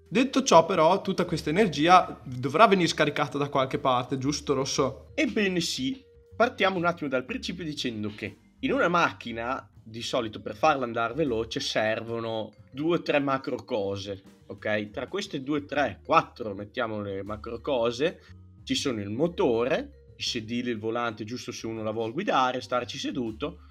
Detto 0.10 0.42
ciò, 0.42 0.66
però, 0.66 1.00
tutta 1.02 1.26
questa 1.26 1.52
energia 1.52 2.20
dovrà 2.24 2.66
venire 2.66 2.88
scaricata 2.88 3.38
da 3.38 3.48
qualche 3.48 3.78
parte, 3.78 4.18
giusto, 4.18 4.56
Rosso? 4.56 5.12
Ebbene 5.14 5.60
sì. 5.60 6.04
Partiamo 6.36 6.78
un 6.78 6.86
attimo 6.86 7.08
dal 7.08 7.26
principio 7.26 7.64
dicendo 7.64 8.12
che 8.16 8.49
in 8.60 8.72
una 8.72 8.88
macchina, 8.88 9.70
di 9.84 10.02
solito 10.02 10.42
per 10.42 10.56
farla 10.56 10.86
andare 10.86 11.14
veloce, 11.14 11.60
servono 11.60 12.54
due 12.72 12.98
o 12.98 13.02
tre 13.02 13.20
macro 13.20 13.64
cose, 13.64 14.22
ok? 14.48 14.92
Tra 14.92 15.08
queste 15.08 15.42
due, 15.42 15.66
tre, 15.66 16.02
quattro, 16.04 16.54
mettiamo 16.54 17.02
le 17.02 17.24
macro 17.24 17.60
cose, 17.62 18.20
ci 18.64 18.76
sono 18.76 19.02
il 19.02 19.10
motore, 19.10 20.14
i 20.16 20.22
sedili, 20.22 20.70
il 20.70 20.80
volante, 20.80 21.24
giusto 21.24 21.52
se 21.52 21.66
uno 21.66 21.82
la 21.82 21.92
vuole 21.92 22.12
guidare, 22.12 22.62
starci 22.62 22.98
seduto, 22.98 23.62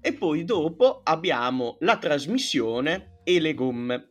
e 0.00 0.12
poi 0.12 0.44
dopo 0.44 1.00
abbiamo 1.02 1.78
la 1.80 1.98
trasmissione 1.98 3.20
e 3.24 3.40
le 3.40 3.54
gomme. 3.54 4.10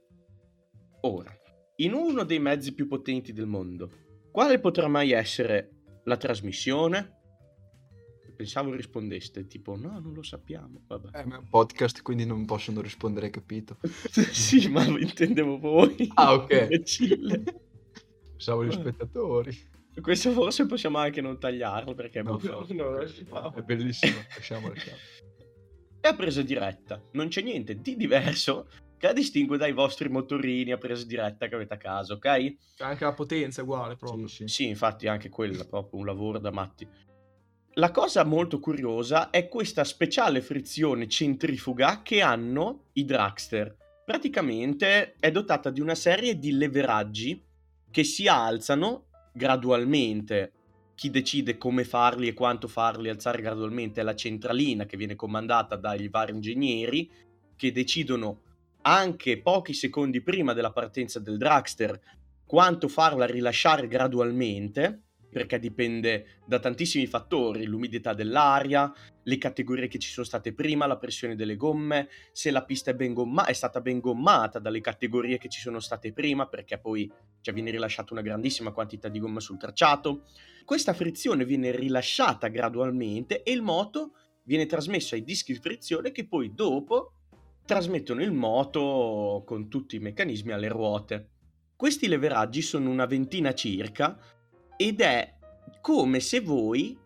Ora, 1.02 1.34
in 1.78 1.94
uno 1.94 2.24
dei 2.24 2.40
mezzi 2.40 2.74
più 2.74 2.88
potenti 2.88 3.32
del 3.32 3.46
mondo, 3.46 3.92
quale 4.32 4.60
potrà 4.60 4.88
mai 4.88 5.12
essere 5.12 5.70
la 6.04 6.18
trasmissione? 6.18 7.25
Pensavo 8.36 8.74
rispondeste 8.74 9.48
tipo 9.48 9.76
no, 9.76 10.00
non 10.00 10.14
lo 10.14 10.22
sappiamo. 10.22 10.84
Vabbè. 10.88 11.20
Eh, 11.20 11.26
ma 11.26 11.36
è 11.36 11.40
un 11.40 11.50
podcast, 11.50 12.02
quindi 12.02 12.26
non 12.26 12.46
possono 12.46 12.82
rispondere, 12.82 13.30
capito? 13.30 13.78
sì, 14.32 14.68
ma 14.68 14.86
intendevo 14.86 15.58
voi. 15.58 16.10
Ah, 16.16 16.34
ok. 16.34 16.68
Pensavo 18.32 18.66
gli 18.66 18.72
spettatori. 18.72 19.74
Questo 20.02 20.32
forse 20.32 20.66
possiamo 20.66 20.98
anche 20.98 21.22
non 21.22 21.40
tagliarlo 21.40 21.94
perché 21.94 22.20
è, 22.20 22.24
no, 22.24 22.40
no, 22.44 22.66
no, 22.68 23.54
è 23.54 23.62
bellissimo. 23.62 24.18
Lasciamo, 24.36 24.68
lasciamo. 24.68 24.98
È 26.02 26.08
a 26.08 26.16
presa 26.16 26.42
diretta, 26.42 27.02
non 27.14 27.30
c'è 27.30 27.42
niente 27.42 27.80
di 27.80 27.96
diverso 27.96 28.68
che 28.98 29.08
la 29.08 29.14
distingue 29.14 29.58
dai 29.58 29.72
vostri 29.72 30.10
motorini 30.10 30.72
a 30.72 30.78
presa 30.78 31.06
diretta 31.06 31.48
che 31.48 31.56
avete 31.56 31.74
a 31.74 31.78
casa, 31.78 32.14
ok? 32.14 32.56
Anche 32.80 33.04
la 33.06 33.14
potenza 33.14 33.62
è 33.62 33.64
uguale 33.64 33.96
proprio. 33.96 34.28
Sì, 34.28 34.48
sì. 34.48 34.48
sì, 34.48 34.68
infatti 34.68 35.08
anche 35.08 35.30
quella 35.30 35.64
è 35.64 35.68
proprio 35.68 36.00
un 36.00 36.06
lavoro 36.06 36.40
da 36.40 36.52
matti. 36.52 36.88
La 37.78 37.92
cosa 37.92 38.24
molto 38.24 38.62
curiosa 38.62 39.30
è 39.32 39.50
questa 39.50 39.84
speciale 39.84 40.42
frizione 40.42 41.10
centrifuga 41.10 42.04
che 42.04 42.22
hanno 42.22 42.86
i 42.94 43.04
dragster. 43.04 43.76
Praticamente 44.06 45.16
è 45.20 45.30
dotata 45.30 45.72
di 45.72 45.82
una 45.82 45.94
serie 45.94 46.40
di 46.40 46.54
leveraggi 46.54 47.44
che 47.92 48.06
si 48.06 48.30
alzano 48.30 49.08
gradualmente. 49.34 50.54
Chi 50.96 51.10
decide 51.10 51.58
come 51.58 51.84
farli 51.84 52.30
e 52.30 52.34
quanto 52.34 52.70
farli 52.70 53.10
alzare 53.10 53.42
gradualmente 53.42 54.00
è 54.00 54.06
la 54.06 54.16
centralina 54.16 54.86
che 54.86 54.96
viene 54.96 55.16
comandata 55.16 55.76
dai 55.76 56.08
vari 56.08 56.32
ingegneri 56.32 57.12
che 57.58 57.74
decidono 57.74 58.44
anche 58.84 59.42
pochi 59.42 59.74
secondi 59.74 60.22
prima 60.22 60.54
della 60.54 60.72
partenza 60.72 61.20
del 61.20 61.38
dragster 61.38 62.00
quanto 62.46 62.88
farla 62.88 63.26
rilasciare 63.26 63.88
gradualmente, 63.90 65.05
perché 65.36 65.60
dipende 65.60 66.40
da 66.46 66.60
tantissimi 66.60 67.08
fattori, 67.08 67.66
l'umidità 67.66 68.14
dell'aria, 68.14 68.90
le 69.24 69.38
categorie 69.38 69.90
che 69.90 70.00
ci 70.00 70.10
sono 70.10 70.26
state 70.26 70.54
prima, 70.54 70.86
la 70.86 70.98
pressione 70.98 71.36
delle 71.36 71.58
gomme, 71.58 72.08
se 72.32 72.52
la 72.52 72.64
pista 72.64 72.92
è, 72.92 72.96
ben 72.96 73.14
gomma- 73.14 73.44
è 73.44 73.52
stata 73.52 73.82
ben 73.82 74.00
gommata 74.00 74.60
dalle 74.60 74.80
categorie 74.80 75.38
che 75.38 75.50
ci 75.50 75.60
sono 75.60 75.82
state 75.82 76.14
prima, 76.14 76.48
perché 76.48 76.80
poi 76.80 77.12
cioè, 77.42 77.54
viene 77.54 77.70
rilasciata 77.70 78.14
una 78.14 78.22
grandissima 78.22 78.72
quantità 78.72 79.10
di 79.10 79.20
gomma 79.20 79.42
sul 79.42 79.58
tracciato. 79.58 80.24
Questa 80.64 80.94
frizione 80.94 81.44
viene 81.44 81.76
rilasciata 81.76 82.48
gradualmente 82.48 83.44
e 83.44 83.52
il 83.52 83.62
moto 83.62 84.14
viene 84.44 84.66
trasmesso 84.66 85.16
ai 85.16 85.26
dischi 85.26 85.52
di 85.52 85.60
frizione 85.60 86.14
che 86.14 86.26
poi 86.26 86.54
dopo 86.54 87.12
trasmettono 87.66 88.24
il 88.24 88.32
moto 88.32 89.44
con 89.46 89.68
tutti 89.68 89.98
i 89.98 90.00
meccanismi 90.00 90.54
alle 90.54 90.70
ruote. 90.70 91.32
Questi 91.76 92.08
leveraggi 92.08 92.62
sono 92.62 92.90
una 92.90 93.06
ventina 93.06 93.54
circa 93.54 94.18
ed 94.78 95.02
è 95.02 95.34
come 95.82 96.20
se 96.20 96.42
voi, 96.42 96.98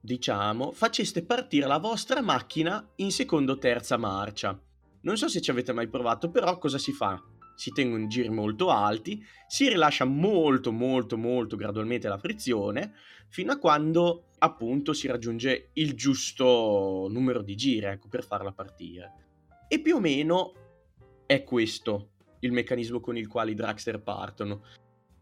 diciamo, 0.00 0.72
faceste 0.72 1.24
partire 1.24 1.66
la 1.66 1.78
vostra 1.78 2.20
macchina 2.20 2.86
in 2.96 3.10
seconda 3.10 3.52
o 3.52 3.58
terza 3.58 3.96
marcia. 3.96 4.58
Non 5.02 5.16
so 5.16 5.28
se 5.28 5.40
ci 5.40 5.50
avete 5.50 5.72
mai 5.72 5.88
provato, 5.88 6.30
però 6.30 6.58
cosa 6.58 6.78
si 6.78 6.92
fa? 6.92 7.22
Si 7.54 7.72
tengono 7.72 8.06
giri 8.06 8.28
molto 8.28 8.70
alti, 8.70 9.24
si 9.48 9.68
rilascia 9.68 10.04
molto 10.04 10.70
molto 10.70 11.16
molto 11.16 11.56
gradualmente 11.56 12.08
la 12.08 12.18
frizione 12.18 12.94
fino 13.28 13.52
a 13.52 13.58
quando 13.58 14.28
appunto 14.38 14.92
si 14.92 15.08
raggiunge 15.08 15.70
il 15.74 15.94
giusto 15.94 17.08
numero 17.10 17.42
di 17.42 17.56
giri 17.56 17.86
ecco, 17.86 18.08
per 18.08 18.24
farla 18.24 18.52
partire. 18.52 19.12
E 19.68 19.80
più 19.80 19.96
o 19.96 20.00
meno 20.00 20.52
è 21.26 21.42
questo 21.42 22.10
il 22.40 22.52
meccanismo 22.52 23.00
con 23.00 23.16
il 23.16 23.26
quale 23.26 23.50
i 23.50 23.54
dragster 23.54 24.00
partono. 24.00 24.62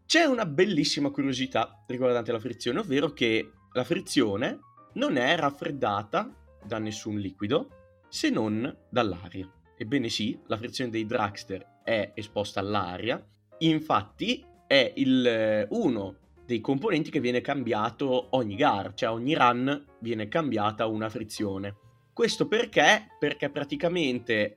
C'è 0.07 0.23
una 0.23 0.45
bellissima 0.45 1.09
curiosità 1.09 1.83
riguardante 1.85 2.31
la 2.31 2.39
frizione, 2.39 2.79
ovvero 2.79 3.11
che 3.11 3.51
la 3.73 3.83
frizione 3.83 4.59
non 4.93 5.17
è 5.17 5.35
raffreddata 5.35 6.33
da 6.63 6.79
nessun 6.79 7.17
liquido 7.17 8.05
se 8.07 8.29
non 8.29 8.73
dall'aria. 8.89 9.51
Ebbene 9.75 10.07
sì, 10.07 10.39
la 10.47 10.55
frizione 10.55 10.91
dei 10.91 11.05
dragster 11.05 11.81
è 11.83 12.13
esposta 12.13 12.61
all'aria, 12.61 13.21
infatti 13.57 14.41
è 14.65 14.93
il, 14.95 15.67
uno 15.71 16.15
dei 16.45 16.61
componenti 16.61 17.11
che 17.11 17.19
viene 17.19 17.41
cambiato 17.41 18.27
ogni 18.37 18.55
gara, 18.55 18.93
cioè 18.93 19.09
ogni 19.09 19.35
run 19.35 19.87
viene 19.99 20.29
cambiata 20.29 20.85
una 20.85 21.09
frizione. 21.09 21.75
Questo 22.13 22.47
perché? 22.47 23.09
Perché 23.19 23.49
praticamente 23.49 24.55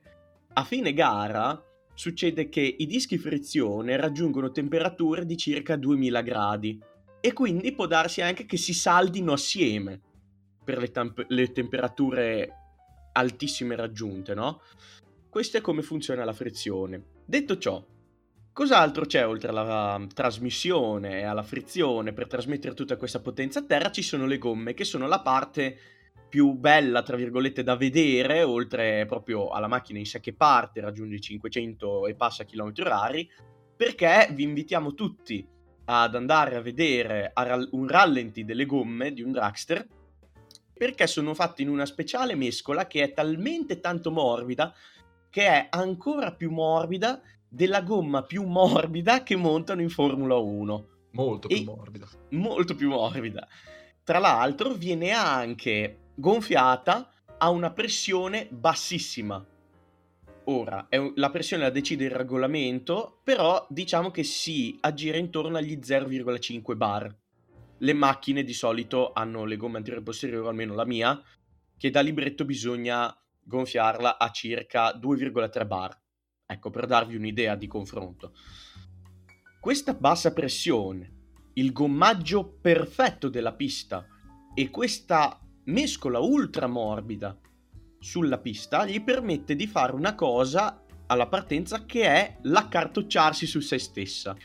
a 0.53 0.63
fine 0.63 0.93
gara 0.93 1.61
succede 1.93 2.49
che 2.49 2.61
i 2.61 2.85
dischi 2.85 3.17
frizione 3.17 3.95
raggiungono 3.97 4.51
temperature 4.51 5.25
di 5.25 5.37
circa 5.37 5.75
2000 5.75 6.21
gradi 6.21 6.79
e 7.19 7.33
quindi 7.33 7.73
può 7.73 7.85
darsi 7.85 8.21
anche 8.21 8.45
che 8.45 8.57
si 8.57 8.73
saldino 8.73 9.33
assieme 9.33 10.01
per 10.63 10.79
le, 10.79 10.91
temp- 10.91 11.25
le 11.27 11.51
temperature 11.51 12.49
altissime 13.13 13.75
raggiunte, 13.75 14.33
no? 14.33 14.61
Questo 15.29 15.57
è 15.57 15.61
come 15.61 15.81
funziona 15.81 16.25
la 16.25 16.33
frizione. 16.33 17.03
Detto 17.25 17.57
ciò, 17.57 17.85
cos'altro 18.51 19.05
c'è 19.05 19.25
oltre 19.25 19.49
alla 19.49 20.05
trasmissione 20.13 21.19
e 21.19 21.23
alla 21.23 21.43
frizione 21.43 22.13
per 22.13 22.27
trasmettere 22.27 22.73
tutta 22.73 22.97
questa 22.97 23.19
potenza 23.19 23.59
a 23.59 23.63
terra? 23.63 23.91
Ci 23.91 24.01
sono 24.01 24.25
le 24.25 24.37
gomme, 24.37 24.73
che 24.73 24.83
sono 24.83 25.07
la 25.07 25.21
parte 25.21 25.77
più 26.31 26.53
bella, 26.53 27.03
tra 27.03 27.17
virgolette, 27.17 27.61
da 27.61 27.75
vedere, 27.75 28.41
oltre 28.41 29.05
proprio 29.05 29.49
alla 29.49 29.67
macchina 29.67 29.99
in 29.99 30.05
sé 30.05 30.21
che 30.21 30.33
parte, 30.33 30.79
raggiunge 30.79 31.17
i 31.17 31.21
500 31.21 32.07
e 32.07 32.15
passa 32.15 32.45
chilometri 32.45 32.83
orari, 32.83 33.29
perché 33.75 34.29
vi 34.31 34.43
invitiamo 34.43 34.93
tutti 34.93 35.45
ad 35.83 36.15
andare 36.15 36.55
a 36.55 36.61
vedere 36.61 37.33
un 37.71 37.85
rallenti 37.85 38.45
delle 38.45 38.65
gomme 38.65 39.11
di 39.11 39.21
un 39.21 39.33
dragster, 39.33 39.85
perché 40.73 41.05
sono 41.05 41.33
fatte 41.33 41.63
in 41.63 41.69
una 41.69 41.85
speciale 41.85 42.33
mescola 42.35 42.87
che 42.87 43.03
è 43.03 43.11
talmente 43.11 43.81
tanto 43.81 44.09
morbida 44.09 44.73
che 45.29 45.45
è 45.45 45.67
ancora 45.69 46.33
più 46.33 46.49
morbida 46.49 47.21
della 47.47 47.81
gomma 47.81 48.23
più 48.23 48.43
morbida 48.43 49.23
che 49.23 49.35
montano 49.35 49.81
in 49.81 49.89
Formula 49.89 50.35
1. 50.37 50.87
Molto 51.11 51.49
più 51.49 51.57
e 51.57 51.63
morbida. 51.65 52.07
Molto 52.29 52.73
più 52.73 52.87
morbida. 52.87 53.45
Tra 54.03 54.19
l'altro 54.19 54.73
viene 54.73 55.11
anche 55.11 56.10
gonfiata 56.21 57.11
a 57.39 57.49
una 57.49 57.71
pressione 57.71 58.47
bassissima. 58.51 59.43
Ora, 60.45 60.87
un, 60.91 61.13
la 61.15 61.31
pressione 61.31 61.63
la 61.63 61.71
decide 61.71 62.05
il 62.05 62.11
regolamento, 62.11 63.19
però 63.23 63.65
diciamo 63.69 64.11
che 64.11 64.23
si 64.23 64.77
aggira 64.81 65.17
intorno 65.17 65.57
agli 65.57 65.77
0,5 65.77 66.77
bar. 66.77 67.13
Le 67.79 67.93
macchine 67.93 68.43
di 68.43 68.53
solito 68.53 69.11
hanno 69.13 69.45
le 69.45 69.57
gomme 69.57 69.77
anteriore 69.77 70.03
e 70.03 70.05
posteriore, 70.05 70.47
almeno 70.47 70.75
la 70.75 70.85
mia, 70.85 71.19
che 71.75 71.89
da 71.89 72.01
libretto 72.01 72.45
bisogna 72.45 73.11
gonfiarla 73.43 74.19
a 74.19 74.29
circa 74.29 74.91
2,3 74.91 75.65
bar. 75.65 75.99
Ecco, 76.45 76.69
per 76.69 76.85
darvi 76.85 77.15
un'idea 77.15 77.55
di 77.55 77.65
confronto. 77.65 78.33
Questa 79.59 79.95
bassa 79.95 80.33
pressione, 80.33 81.13
il 81.53 81.71
gommaggio 81.71 82.59
perfetto 82.61 83.27
della 83.27 83.53
pista 83.53 84.05
e 84.53 84.69
questa 84.69 85.39
mescola 85.71 86.19
ultra 86.19 86.67
morbida 86.67 87.37
sulla 87.97 88.39
pista 88.39 88.85
gli 88.85 89.01
permette 89.01 89.55
di 89.55 89.67
fare 89.67 89.93
una 89.93 90.15
cosa 90.15 90.83
alla 91.07 91.27
partenza 91.27 91.85
che 91.85 92.03
è 92.03 92.37
l'accartocciarsi 92.43 93.45
su 93.45 93.59
se 93.59 93.77
stessa 93.79 94.35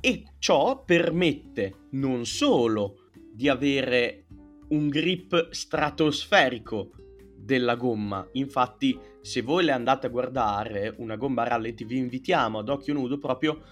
e 0.00 0.24
ciò 0.38 0.84
permette 0.84 1.86
non 1.92 2.26
solo 2.26 3.08
di 3.32 3.48
avere 3.48 4.26
un 4.68 4.88
grip 4.88 5.50
stratosferico 5.50 6.90
della 7.36 7.76
gomma. 7.76 8.26
Infatti, 8.32 8.98
se 9.20 9.42
voi 9.42 9.64
le 9.64 9.72
andate 9.72 10.06
a 10.06 10.10
guardare 10.10 10.94
una 10.98 11.16
gomma 11.16 11.46
rallenti, 11.46 11.84
vi 11.84 11.98
invitiamo 11.98 12.58
ad 12.58 12.68
occhio 12.68 12.94
nudo 12.94 13.18
proprio 13.18 13.62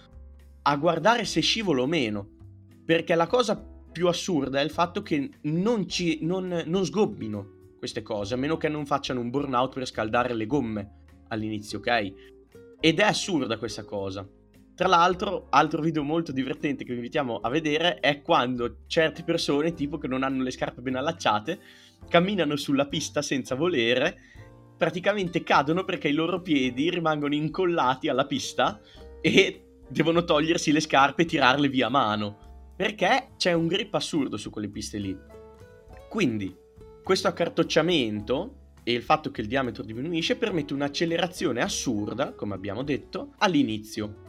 a 0.63 0.77
guardare 0.77 1.25
se 1.25 1.41
scivola 1.41 1.83
o 1.83 1.87
meno. 1.87 2.29
Perché 2.85 3.15
la 3.15 3.27
cosa 3.27 3.74
più 3.95 4.09
assurda 4.09 4.59
è 4.59 4.65
il 4.65 4.71
fatto 4.71 5.03
che 5.03 5.31
non, 5.43 5.89
ci, 5.89 6.19
non, 6.23 6.65
non 6.67 6.85
sgobbino 6.85 7.77
queste 7.79 8.03
cose, 8.03 8.35
a 8.35 8.37
meno 8.37 8.57
che 8.57 8.69
non 8.69 8.87
facciano 8.87 9.21
un 9.21 9.31
burnout 9.31 9.73
per 9.73 9.87
scaldare 9.87 10.35
le 10.35 10.47
gomme 10.47 10.91
all'inizio, 11.29 11.79
ok? 11.79 12.13
Ed 12.81 12.99
è 12.99 13.05
assurda 13.05 13.57
questa 13.57 13.85
cosa. 13.85 14.29
Tra 14.75 14.89
l'altro, 14.89 15.47
altro 15.51 15.81
video 15.81 16.03
molto 16.03 16.33
divertente 16.33 16.83
che 16.83 16.91
vi 16.91 16.97
invitiamo 16.97 17.37
a 17.37 17.49
vedere 17.49 18.01
è 18.01 18.21
quando 18.21 18.79
certe 18.89 19.23
persone, 19.23 19.75
tipo 19.75 19.97
che 19.99 20.09
non 20.09 20.25
hanno 20.25 20.43
le 20.43 20.51
scarpe 20.51 20.83
ben 20.83 20.97
allacciate, 20.97 21.61
camminano 22.09 22.57
sulla 22.57 22.89
pista 22.89 23.23
senza 23.23 23.55
volere, 23.55 24.19
praticamente 24.77 25.45
cadono 25.45 25.85
perché 25.85 26.09
i 26.09 26.13
loro 26.15 26.43
piedi 26.43 26.91
rimangono 26.91 27.35
incollati 27.35 28.09
alla 28.09 28.27
pista 28.27 28.81
e 29.21 29.65
devono 29.89 30.25
togliersi 30.25 30.73
le 30.73 30.81
scarpe 30.81 31.23
e 31.23 31.27
tirarle 31.27 31.69
via 31.69 31.87
a 31.87 31.91
mano. 31.91 32.44
Perché 32.77 33.31
c'è 33.37 33.53
un 33.53 33.67
grip 33.67 33.95
assurdo 33.95 34.37
su 34.37 34.51
quelle 34.51 34.69
piste 34.69 34.99
lì. 34.99 35.17
Quindi, 36.09 36.55
questo 37.03 37.29
accartocciamento 37.29 38.63
e 38.83 38.93
il 38.93 39.03
fatto 39.03 39.31
che 39.31 39.41
il 39.41 39.47
diametro 39.47 39.83
diminuisce 39.83 40.37
permette 40.37 40.75
un'accelerazione 40.75 41.61
assurda, 41.61 42.33
come 42.33 42.55
abbiamo 42.55 42.83
detto, 42.83 43.35
all'inizio 43.39 44.23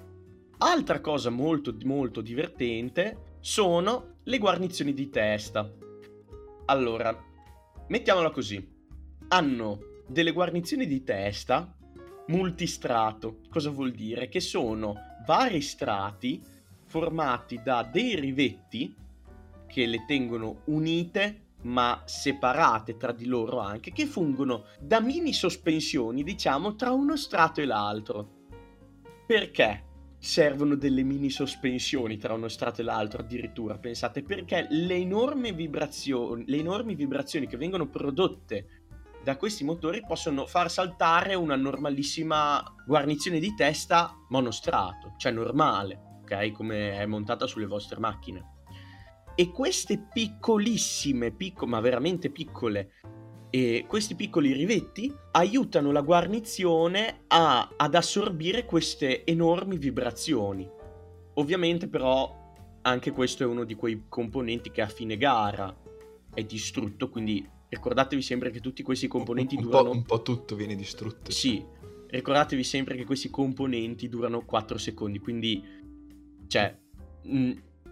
Altra 0.58 1.02
cosa 1.02 1.30
molto 1.30 1.76
molto 1.84 2.22
divertente 2.22 3.34
sono 3.42 4.20
le 4.24 4.38
guarnizioni 4.38 4.94
di 4.94 5.10
testa. 5.10 5.70
Allora, 6.66 7.16
mettiamola 7.90 8.32
così. 8.32 8.66
Hanno 9.28 9.80
delle 10.08 10.32
guarnizioni 10.32 10.88
di 10.88 11.04
testa 11.04 11.76
multistrato. 12.28 13.42
Cosa 13.50 13.70
vuol 13.70 13.92
dire? 13.92 14.30
Che 14.30 14.40
sono 14.40 14.96
vari 15.26 15.60
strati 15.60 16.42
formati 16.86 17.62
da 17.64 17.84
dei 17.84 18.16
rivetti 18.16 18.94
che 19.68 19.86
le 19.86 20.06
tengono 20.06 20.62
unite 20.66 21.42
ma 21.64 22.04
separate 22.06 22.96
tra 22.96 23.12
di 23.12 23.26
loro 23.26 23.60
anche, 23.60 23.92
che 23.92 24.06
fungono 24.06 24.66
da 24.80 25.00
mini 25.00 25.34
sospensioni, 25.34 26.24
diciamo, 26.24 26.76
tra 26.76 26.92
uno 26.92 27.18
strato 27.18 27.60
e 27.62 27.66
l'altro. 27.66 28.30
Perché? 29.26 29.86
servono 30.26 30.74
delle 30.74 31.04
mini 31.04 31.30
sospensioni 31.30 32.18
tra 32.18 32.34
uno 32.34 32.48
strato 32.48 32.82
e 32.82 32.84
l'altro 32.84 33.22
addirittura, 33.22 33.78
pensate, 33.78 34.24
perché 34.24 34.66
le 34.72 34.96
enormi 34.96 35.52
vibrazioni, 35.52 36.46
le 36.48 36.58
enormi 36.58 36.96
vibrazioni 36.96 37.46
che 37.46 37.58
vengono 37.58 37.88
prodotte 37.88 38.86
da 39.24 39.38
questi 39.38 39.64
motori 39.64 40.04
possono 40.06 40.48
far 40.48 40.72
saltare 40.72 41.36
una 41.36 41.56
normalissima 41.56 42.64
guarnizione 42.88 43.40
di 43.40 43.54
testa 43.54 44.16
monostrato, 44.30 45.14
cioè 45.18 45.32
normale, 45.32 46.15
ok? 46.26 46.52
Come 46.52 46.98
è 46.98 47.06
montata 47.06 47.48
sulle 47.48 47.66
vostre 47.68 48.00
macchine. 48.00 48.54
E 49.36 49.52
queste 49.52 50.08
piccolissime, 50.12 51.32
piccole, 51.32 51.72
ma 51.72 51.80
veramente 51.80 52.30
piccole 52.30 52.92
e 53.56 53.86
questi 53.88 54.16
piccoli 54.16 54.52
rivetti 54.52 55.10
aiutano 55.32 55.94
la 55.94 56.02
guarnizione 56.02 57.22
a, 57.28 57.70
ad 57.78 57.96
assorbire 57.96 58.66
queste 58.66 59.24
enormi 59.24 59.78
vibrazioni. 59.78 60.70
Ovviamente 61.36 61.88
però 61.88 62.54
anche 62.82 63.12
questo 63.12 63.44
è 63.44 63.46
uno 63.46 63.64
di 63.64 63.76
quei 63.76 64.08
componenti 64.10 64.72
che 64.72 64.82
a 64.82 64.88
fine 64.88 65.16
gara 65.16 65.74
è 66.34 66.44
distrutto, 66.44 67.10
quindi 67.10 67.48
ricordatevi 67.70 68.22
sempre 68.22 68.52
che 68.52 68.60
tutti 68.60 68.84
questi 68.84 69.08
componenti 69.08 69.56
un, 69.56 69.64
un 69.64 69.70
durano... 69.70 69.90
Po', 69.90 69.96
un 69.96 70.04
po' 70.04 70.22
tutto 70.22 70.56
viene 70.56 70.76
distrutto. 70.76 71.32
Sì, 71.32 71.64
ricordatevi 72.08 72.64
sempre 72.64 72.98
che 72.98 73.06
questi 73.06 73.30
componenti 73.30 74.10
durano 74.10 74.44
4 74.44 74.78
secondi, 74.78 75.20
quindi... 75.20 75.84
Cioè... 76.48 76.78
Mh, 77.24 77.52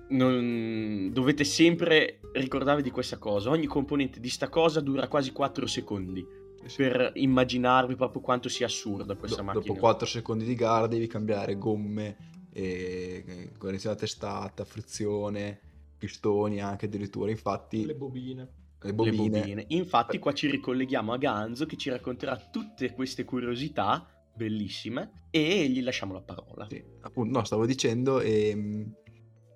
non... 0.10 1.10
dovete 1.12 1.44
sempre 1.44 2.20
ricordarvi 2.34 2.82
di 2.82 2.92
questa 2.92 3.18
cosa. 3.18 3.50
Ogni 3.50 3.66
componente 3.66 4.20
di 4.20 4.30
sta 4.30 4.50
cosa 4.50 4.80
dura 4.80 5.08
quasi 5.08 5.32
4 5.32 5.66
secondi. 5.68 6.26
Sì. 6.66 6.78
Per 6.78 7.12
immaginarvi 7.16 7.96
proprio 7.96 8.22
quanto 8.22 8.48
sia 8.48 8.68
assurda 8.68 9.16
questa 9.16 9.38
Do- 9.38 9.44
macchina. 9.44 9.66
Dopo 9.66 9.80
4 9.80 10.06
secondi 10.06 10.46
di 10.46 10.56
gara 10.56 10.88
devi 10.88 11.08
cambiare 11.08 11.58
gomme, 11.58 12.16
e... 12.54 13.52
correzione 13.58 13.98
testata, 13.98 14.64
frizione, 14.64 15.60
pistoni 15.98 16.62
anche 16.62 16.86
addirittura. 16.86 17.32
Infatti... 17.32 17.86
Le 17.86 17.96
bobine. 17.96 18.50
Le 18.82 18.94
bobine. 18.94 19.16
Le 19.16 19.40
bobine. 19.40 19.66
Infatti 19.70 20.20
qua 20.20 20.34
ci 20.34 20.50
ricolleghiamo 20.50 21.12
a 21.14 21.18
Ganzo 21.18 21.66
che 21.66 21.78
ci 21.78 21.90
racconterà 21.90 22.38
tutte 22.38 22.94
queste 22.94 23.24
curiosità 23.24 24.08
bellissime 24.36 25.28
e 25.30 25.68
gli 25.70 25.82
lasciamo 25.82 26.14
la 26.14 26.22
parola. 26.22 26.68
Sì, 26.70 26.84
appunto, 27.02 27.38
no, 27.38 27.46
stavo 27.46 27.66
dicendo... 27.66 28.20
Ehm 28.20 28.96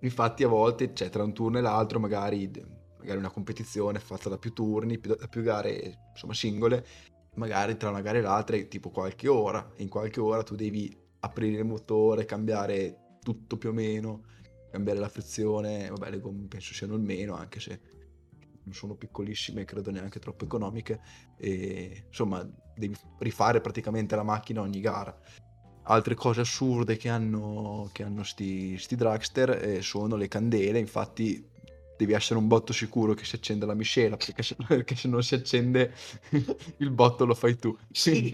Infatti 0.01 0.43
a 0.43 0.47
volte, 0.47 0.93
cioè 0.93 1.09
tra 1.09 1.23
un 1.23 1.33
turno 1.33 1.57
e 1.57 1.61
l'altro, 1.61 1.99
magari, 1.99 2.51
magari 2.99 3.17
una 3.17 3.31
competizione 3.31 3.97
fatta 3.97 4.29
da 4.29 4.37
più 4.37 4.53
turni, 4.53 4.99
da 4.99 5.27
più 5.27 5.41
gare 5.41 6.09
insomma 6.11 6.35
singole, 6.35 6.85
magari 7.35 7.77
tra 7.77 7.89
una 7.89 8.01
gara 8.01 8.19
e 8.19 8.21
l'altra 8.21 8.55
è 8.55 8.67
tipo 8.67 8.91
qualche 8.91 9.27
ora, 9.27 9.71
e 9.75 9.81
in 9.81 9.89
qualche 9.89 10.19
ora 10.19 10.43
tu 10.43 10.55
devi 10.55 10.95
aprire 11.21 11.57
il 11.57 11.65
motore, 11.65 12.25
cambiare 12.25 13.17
tutto 13.23 13.57
più 13.57 13.69
o 13.69 13.73
meno, 13.73 14.23
cambiare 14.69 14.99
la 14.99 15.09
frizione, 15.09 15.89
vabbè 15.89 16.11
le 16.11 16.19
gomme 16.19 16.45
penso 16.47 16.75
siano 16.75 16.93
il 16.93 17.01
meno, 17.01 17.33
anche 17.33 17.59
se 17.59 17.79
sono 18.73 18.95
piccolissime, 18.95 19.65
credo 19.65 19.91
neanche 19.91 20.19
troppo 20.19 20.45
economiche, 20.45 20.99
e 21.38 22.06
insomma 22.08 22.47
devi 22.75 22.95
rifare 23.19 23.62
praticamente 23.62 24.15
la 24.15 24.23
macchina 24.23 24.62
ogni 24.62 24.80
gara. 24.80 25.15
Altre 25.84 26.15
cose 26.15 26.41
assurde 26.41 26.97
che 26.97 27.10
hanno, 27.10 27.89
che 27.93 28.03
hanno 28.03 28.23
sti, 28.23 28.77
sti 28.77 28.95
dragster 28.95 29.49
eh, 29.51 29.82
sono 29.82 30.15
le 30.15 30.27
candele, 30.27 30.80
infatti 30.80 31.45
devi 31.97 32.13
essere 32.13 32.39
un 32.39 32.47
botto 32.47 32.73
sicuro 32.73 33.13
che 33.13 33.25
si 33.25 33.36
accenda 33.36 33.65
la 33.65 33.73
miscela, 33.73 34.15
perché 34.17 34.43
se, 34.43 34.56
perché 34.67 34.95
se 34.95 35.08
non 35.08 35.23
si 35.23 35.36
accende 35.36 35.93
il 36.77 36.91
botto 36.91 37.25
lo 37.25 37.34
fai 37.34 37.58
tu. 37.58 37.75
Sì, 37.91 38.34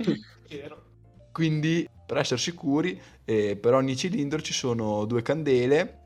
Quindi 1.31 1.87
per 2.05 2.17
essere 2.17 2.39
sicuri, 2.39 2.99
eh, 3.23 3.55
per 3.55 3.73
ogni 3.73 3.95
cilindro 3.95 4.41
ci 4.41 4.53
sono 4.53 5.05
due 5.05 5.21
candele, 5.21 6.01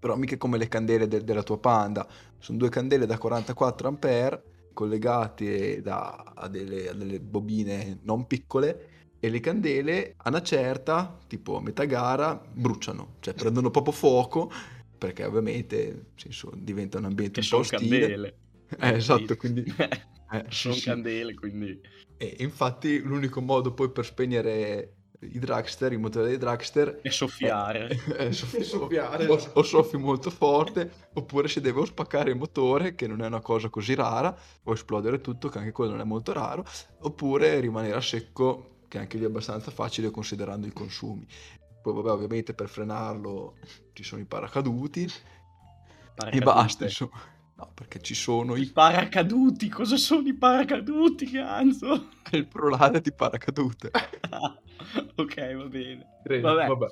però 0.00 0.16
mica 0.16 0.36
come 0.36 0.58
le 0.58 0.66
candele 0.66 1.06
de- 1.06 1.22
della 1.22 1.44
tua 1.44 1.58
Panda, 1.58 2.08
sono 2.42 2.58
due 2.58 2.68
candele 2.70 3.06
da 3.06 3.18
44 3.18 3.88
A 3.88 4.42
collegate 4.72 5.80
da, 5.80 6.32
a, 6.34 6.48
delle, 6.48 6.88
a 6.88 6.92
delle 6.92 7.20
bobine 7.20 8.00
non 8.02 8.26
piccole 8.26 8.88
e 9.20 9.30
le 9.30 9.38
candele 9.38 10.14
a 10.16 10.28
una 10.28 10.42
certa, 10.42 11.16
tipo 11.28 11.56
a 11.56 11.62
metà 11.62 11.84
gara, 11.84 12.42
bruciano, 12.52 13.14
cioè 13.20 13.34
prendono 13.34 13.70
proprio 13.70 13.92
fuoco 13.92 14.50
perché 14.98 15.24
ovviamente 15.24 16.06
senso, 16.16 16.52
diventa 16.56 16.98
un 16.98 17.04
ambiente 17.04 17.40
che 17.40 17.46
un 17.46 17.50
po' 17.50 17.58
ostile. 17.58 17.98
candele. 18.00 18.36
Eh, 18.80 18.94
esatto, 18.94 19.36
quindi... 19.36 19.64
Eh, 20.32 20.46
sono 20.48 20.72
sì, 20.72 20.84
candele, 20.84 21.34
quindi... 21.34 21.78
E 22.16 22.36
infatti 22.38 23.00
l'unico 23.00 23.42
modo 23.42 23.74
poi 23.74 23.90
per 23.90 24.02
spegnere 24.06 24.94
i 25.22 25.38
dragster, 25.38 25.92
i 25.92 25.96
motori 25.96 26.28
dei 26.28 26.38
dragster... 26.38 27.00
È 27.00 27.10
soffiare. 27.10 27.88
È, 27.88 28.12
è 28.28 28.32
soffi- 28.32 28.64
soffiare. 28.64 29.26
O, 29.26 29.38
o, 29.54 29.62
soffi 29.62 29.96
molto 29.96 30.30
forte, 30.30 30.90
oppure 31.14 31.48
si 31.48 31.60
deve 31.60 31.80
o 31.80 31.84
spaccare 31.84 32.30
il 32.30 32.36
motore, 32.36 32.94
che 32.94 33.06
non 33.06 33.22
è 33.22 33.26
una 33.26 33.40
cosa 33.40 33.68
così 33.68 33.94
rara, 33.94 34.36
o 34.64 34.72
esplodere 34.72 35.20
tutto, 35.20 35.48
che 35.48 35.58
anche 35.58 35.72
quello 35.72 35.92
non 35.92 36.00
è 36.00 36.04
molto 36.04 36.32
raro, 36.32 36.64
oppure 37.00 37.60
rimanere 37.60 37.96
a 37.96 38.00
secco 38.00 38.80
che 38.88 38.98
anche 38.98 39.16
lì 39.16 39.24
è 39.24 39.26
abbastanza 39.26 39.70
facile 39.70 40.10
considerando 40.10 40.66
i 40.66 40.72
consumi. 40.72 41.26
Poi 41.80 41.94
vabbè, 41.94 42.10
ovviamente 42.10 42.54
per 42.54 42.68
frenarlo 42.68 43.56
ci 43.92 44.02
sono 44.04 44.20
i 44.20 44.26
paracaduti 44.26 45.10
Paracadute. 46.14 46.36
e 46.36 46.40
basta, 46.40 46.84
insomma. 46.84 47.20
No, 47.62 47.70
perché 47.74 48.00
ci 48.00 48.14
sono 48.14 48.56
i... 48.56 48.62
I 48.62 48.72
paracaduti, 48.72 49.68
cosa 49.68 49.96
sono 49.96 50.26
i 50.26 50.34
paracaduti, 50.34 51.30
Ganzo? 51.30 52.08
È 52.28 52.34
il 52.34 52.48
plurale 52.48 53.00
di 53.00 53.12
paracadute. 53.12 53.92
ok, 55.14 55.54
va 55.54 55.64
bene. 55.66 56.06
Credo, 56.24 56.54
vabbè. 56.54 56.66
vabbè. 56.66 56.86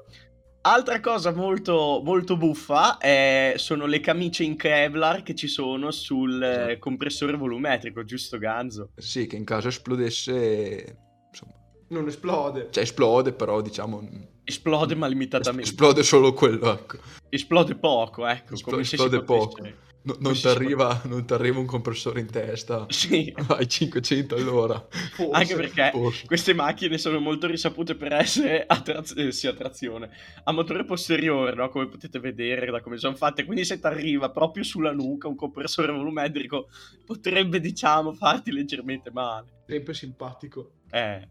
Altra 0.62 1.00
cosa 1.00 1.32
molto, 1.32 2.02
molto 2.04 2.36
buffa 2.36 2.98
è, 2.98 3.54
sono 3.56 3.86
le 3.86 3.98
camicie 3.98 4.44
in 4.44 4.56
Kevlar 4.56 5.24
che 5.24 5.34
ci 5.34 5.48
sono 5.48 5.90
sul 5.90 6.40
esatto. 6.40 6.78
compressore 6.78 7.36
volumetrico, 7.36 8.04
giusto 8.04 8.38
Ganzo? 8.38 8.90
Sì, 8.94 9.26
che 9.26 9.34
in 9.34 9.44
caso 9.44 9.68
esplodesse, 9.68 10.98
insomma, 11.30 11.54
Non 11.88 12.06
esplode. 12.06 12.68
Cioè 12.70 12.84
esplode, 12.84 13.32
però 13.32 13.60
diciamo... 13.60 14.08
Esplode 14.44 14.94
ma 14.94 15.08
limitatamente. 15.08 15.68
Esplode 15.68 16.04
solo 16.04 16.32
quello, 16.32 16.72
ecco. 16.72 16.98
Esplode 17.28 17.74
poco, 17.74 18.24
ecco. 18.26 18.54
Espl- 18.54 18.70
come 18.70 18.84
se 18.84 18.94
esplode 18.94 19.24
poco. 19.24 19.56
potesse- 19.56 19.88
No- 20.02 20.16
non 20.20 20.32
ti 20.32 20.38
si 20.38 20.48
arriva, 20.48 21.02
non 21.04 21.26
t'arriva 21.26 21.58
un 21.58 21.66
compressore 21.66 22.20
in 22.20 22.30
testa 22.30 22.86
Sì, 22.88 23.34
ai 23.48 23.68
500 23.68 24.34
all'ora. 24.34 24.86
Forse. 25.14 25.30
anche 25.32 25.54
perché 25.56 25.90
Forse. 25.92 26.26
queste 26.26 26.54
macchine 26.54 26.96
sono 26.96 27.20
molto 27.20 27.46
risapute 27.46 27.94
per 27.94 28.14
essere 28.14 28.64
a, 28.66 28.80
traz- 28.80 29.14
eh, 29.16 29.30
sì, 29.30 29.46
a 29.46 29.52
trazione 29.52 30.08
a 30.44 30.52
motore 30.52 30.84
posteriore, 30.84 31.54
no? 31.54 31.68
come 31.68 31.86
potete 31.88 32.18
vedere 32.18 32.70
da 32.70 32.80
come 32.80 32.96
sono 32.96 33.14
fatte. 33.14 33.44
Quindi 33.44 33.64
se 33.64 33.78
ti 33.78 33.86
arriva 33.86 34.30
proprio 34.30 34.64
sulla 34.64 34.92
nuca 34.92 35.28
un 35.28 35.36
compressore 35.36 35.92
volumetrico 35.92 36.68
potrebbe, 37.04 37.60
diciamo, 37.60 38.14
farti 38.14 38.50
leggermente 38.52 39.10
male. 39.10 39.62
Sempre 39.66 39.94
simpatico. 39.94 40.72
Eh. 40.90 41.28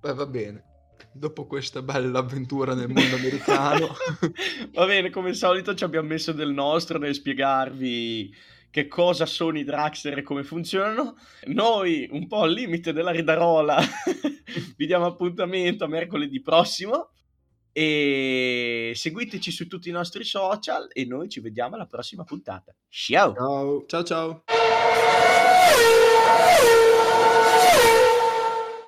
Beh, 0.00 0.14
va 0.14 0.26
bene. 0.26 0.64
Dopo 1.12 1.46
questa 1.46 1.82
bella 1.82 2.20
avventura 2.20 2.74
nel 2.74 2.88
mondo 2.88 3.16
americano, 3.16 3.88
Va 4.72 4.86
bene, 4.86 5.10
come 5.10 5.30
al 5.30 5.34
solito 5.34 5.74
ci 5.74 5.84
abbiamo 5.84 6.08
messo 6.08 6.32
del 6.32 6.52
nostro 6.52 6.98
nel 6.98 7.14
spiegarvi 7.14 8.34
che 8.70 8.88
cosa 8.88 9.26
sono 9.26 9.58
i 9.58 9.64
Draxler 9.64 10.18
e 10.18 10.22
come 10.22 10.44
funzionano. 10.44 11.16
Noi, 11.46 12.08
un 12.10 12.26
po' 12.26 12.42
al 12.42 12.52
limite 12.52 12.92
della 12.92 13.10
ridarola, 13.10 13.78
vi 14.76 14.86
diamo 14.86 15.04
appuntamento 15.04 15.84
a 15.84 15.88
mercoledì 15.88 16.40
prossimo 16.40 17.10
e 17.70 18.92
seguiteci 18.94 19.50
su 19.50 19.66
tutti 19.66 19.88
i 19.88 19.92
nostri 19.92 20.24
social 20.24 20.88
e 20.92 21.04
noi 21.04 21.28
ci 21.28 21.40
vediamo 21.40 21.74
alla 21.74 21.86
prossima 21.86 22.24
puntata. 22.24 22.74
Ciao! 22.88 23.34
ciao. 23.34 23.84
Ciao 23.86 24.02
ciao. 24.02 24.44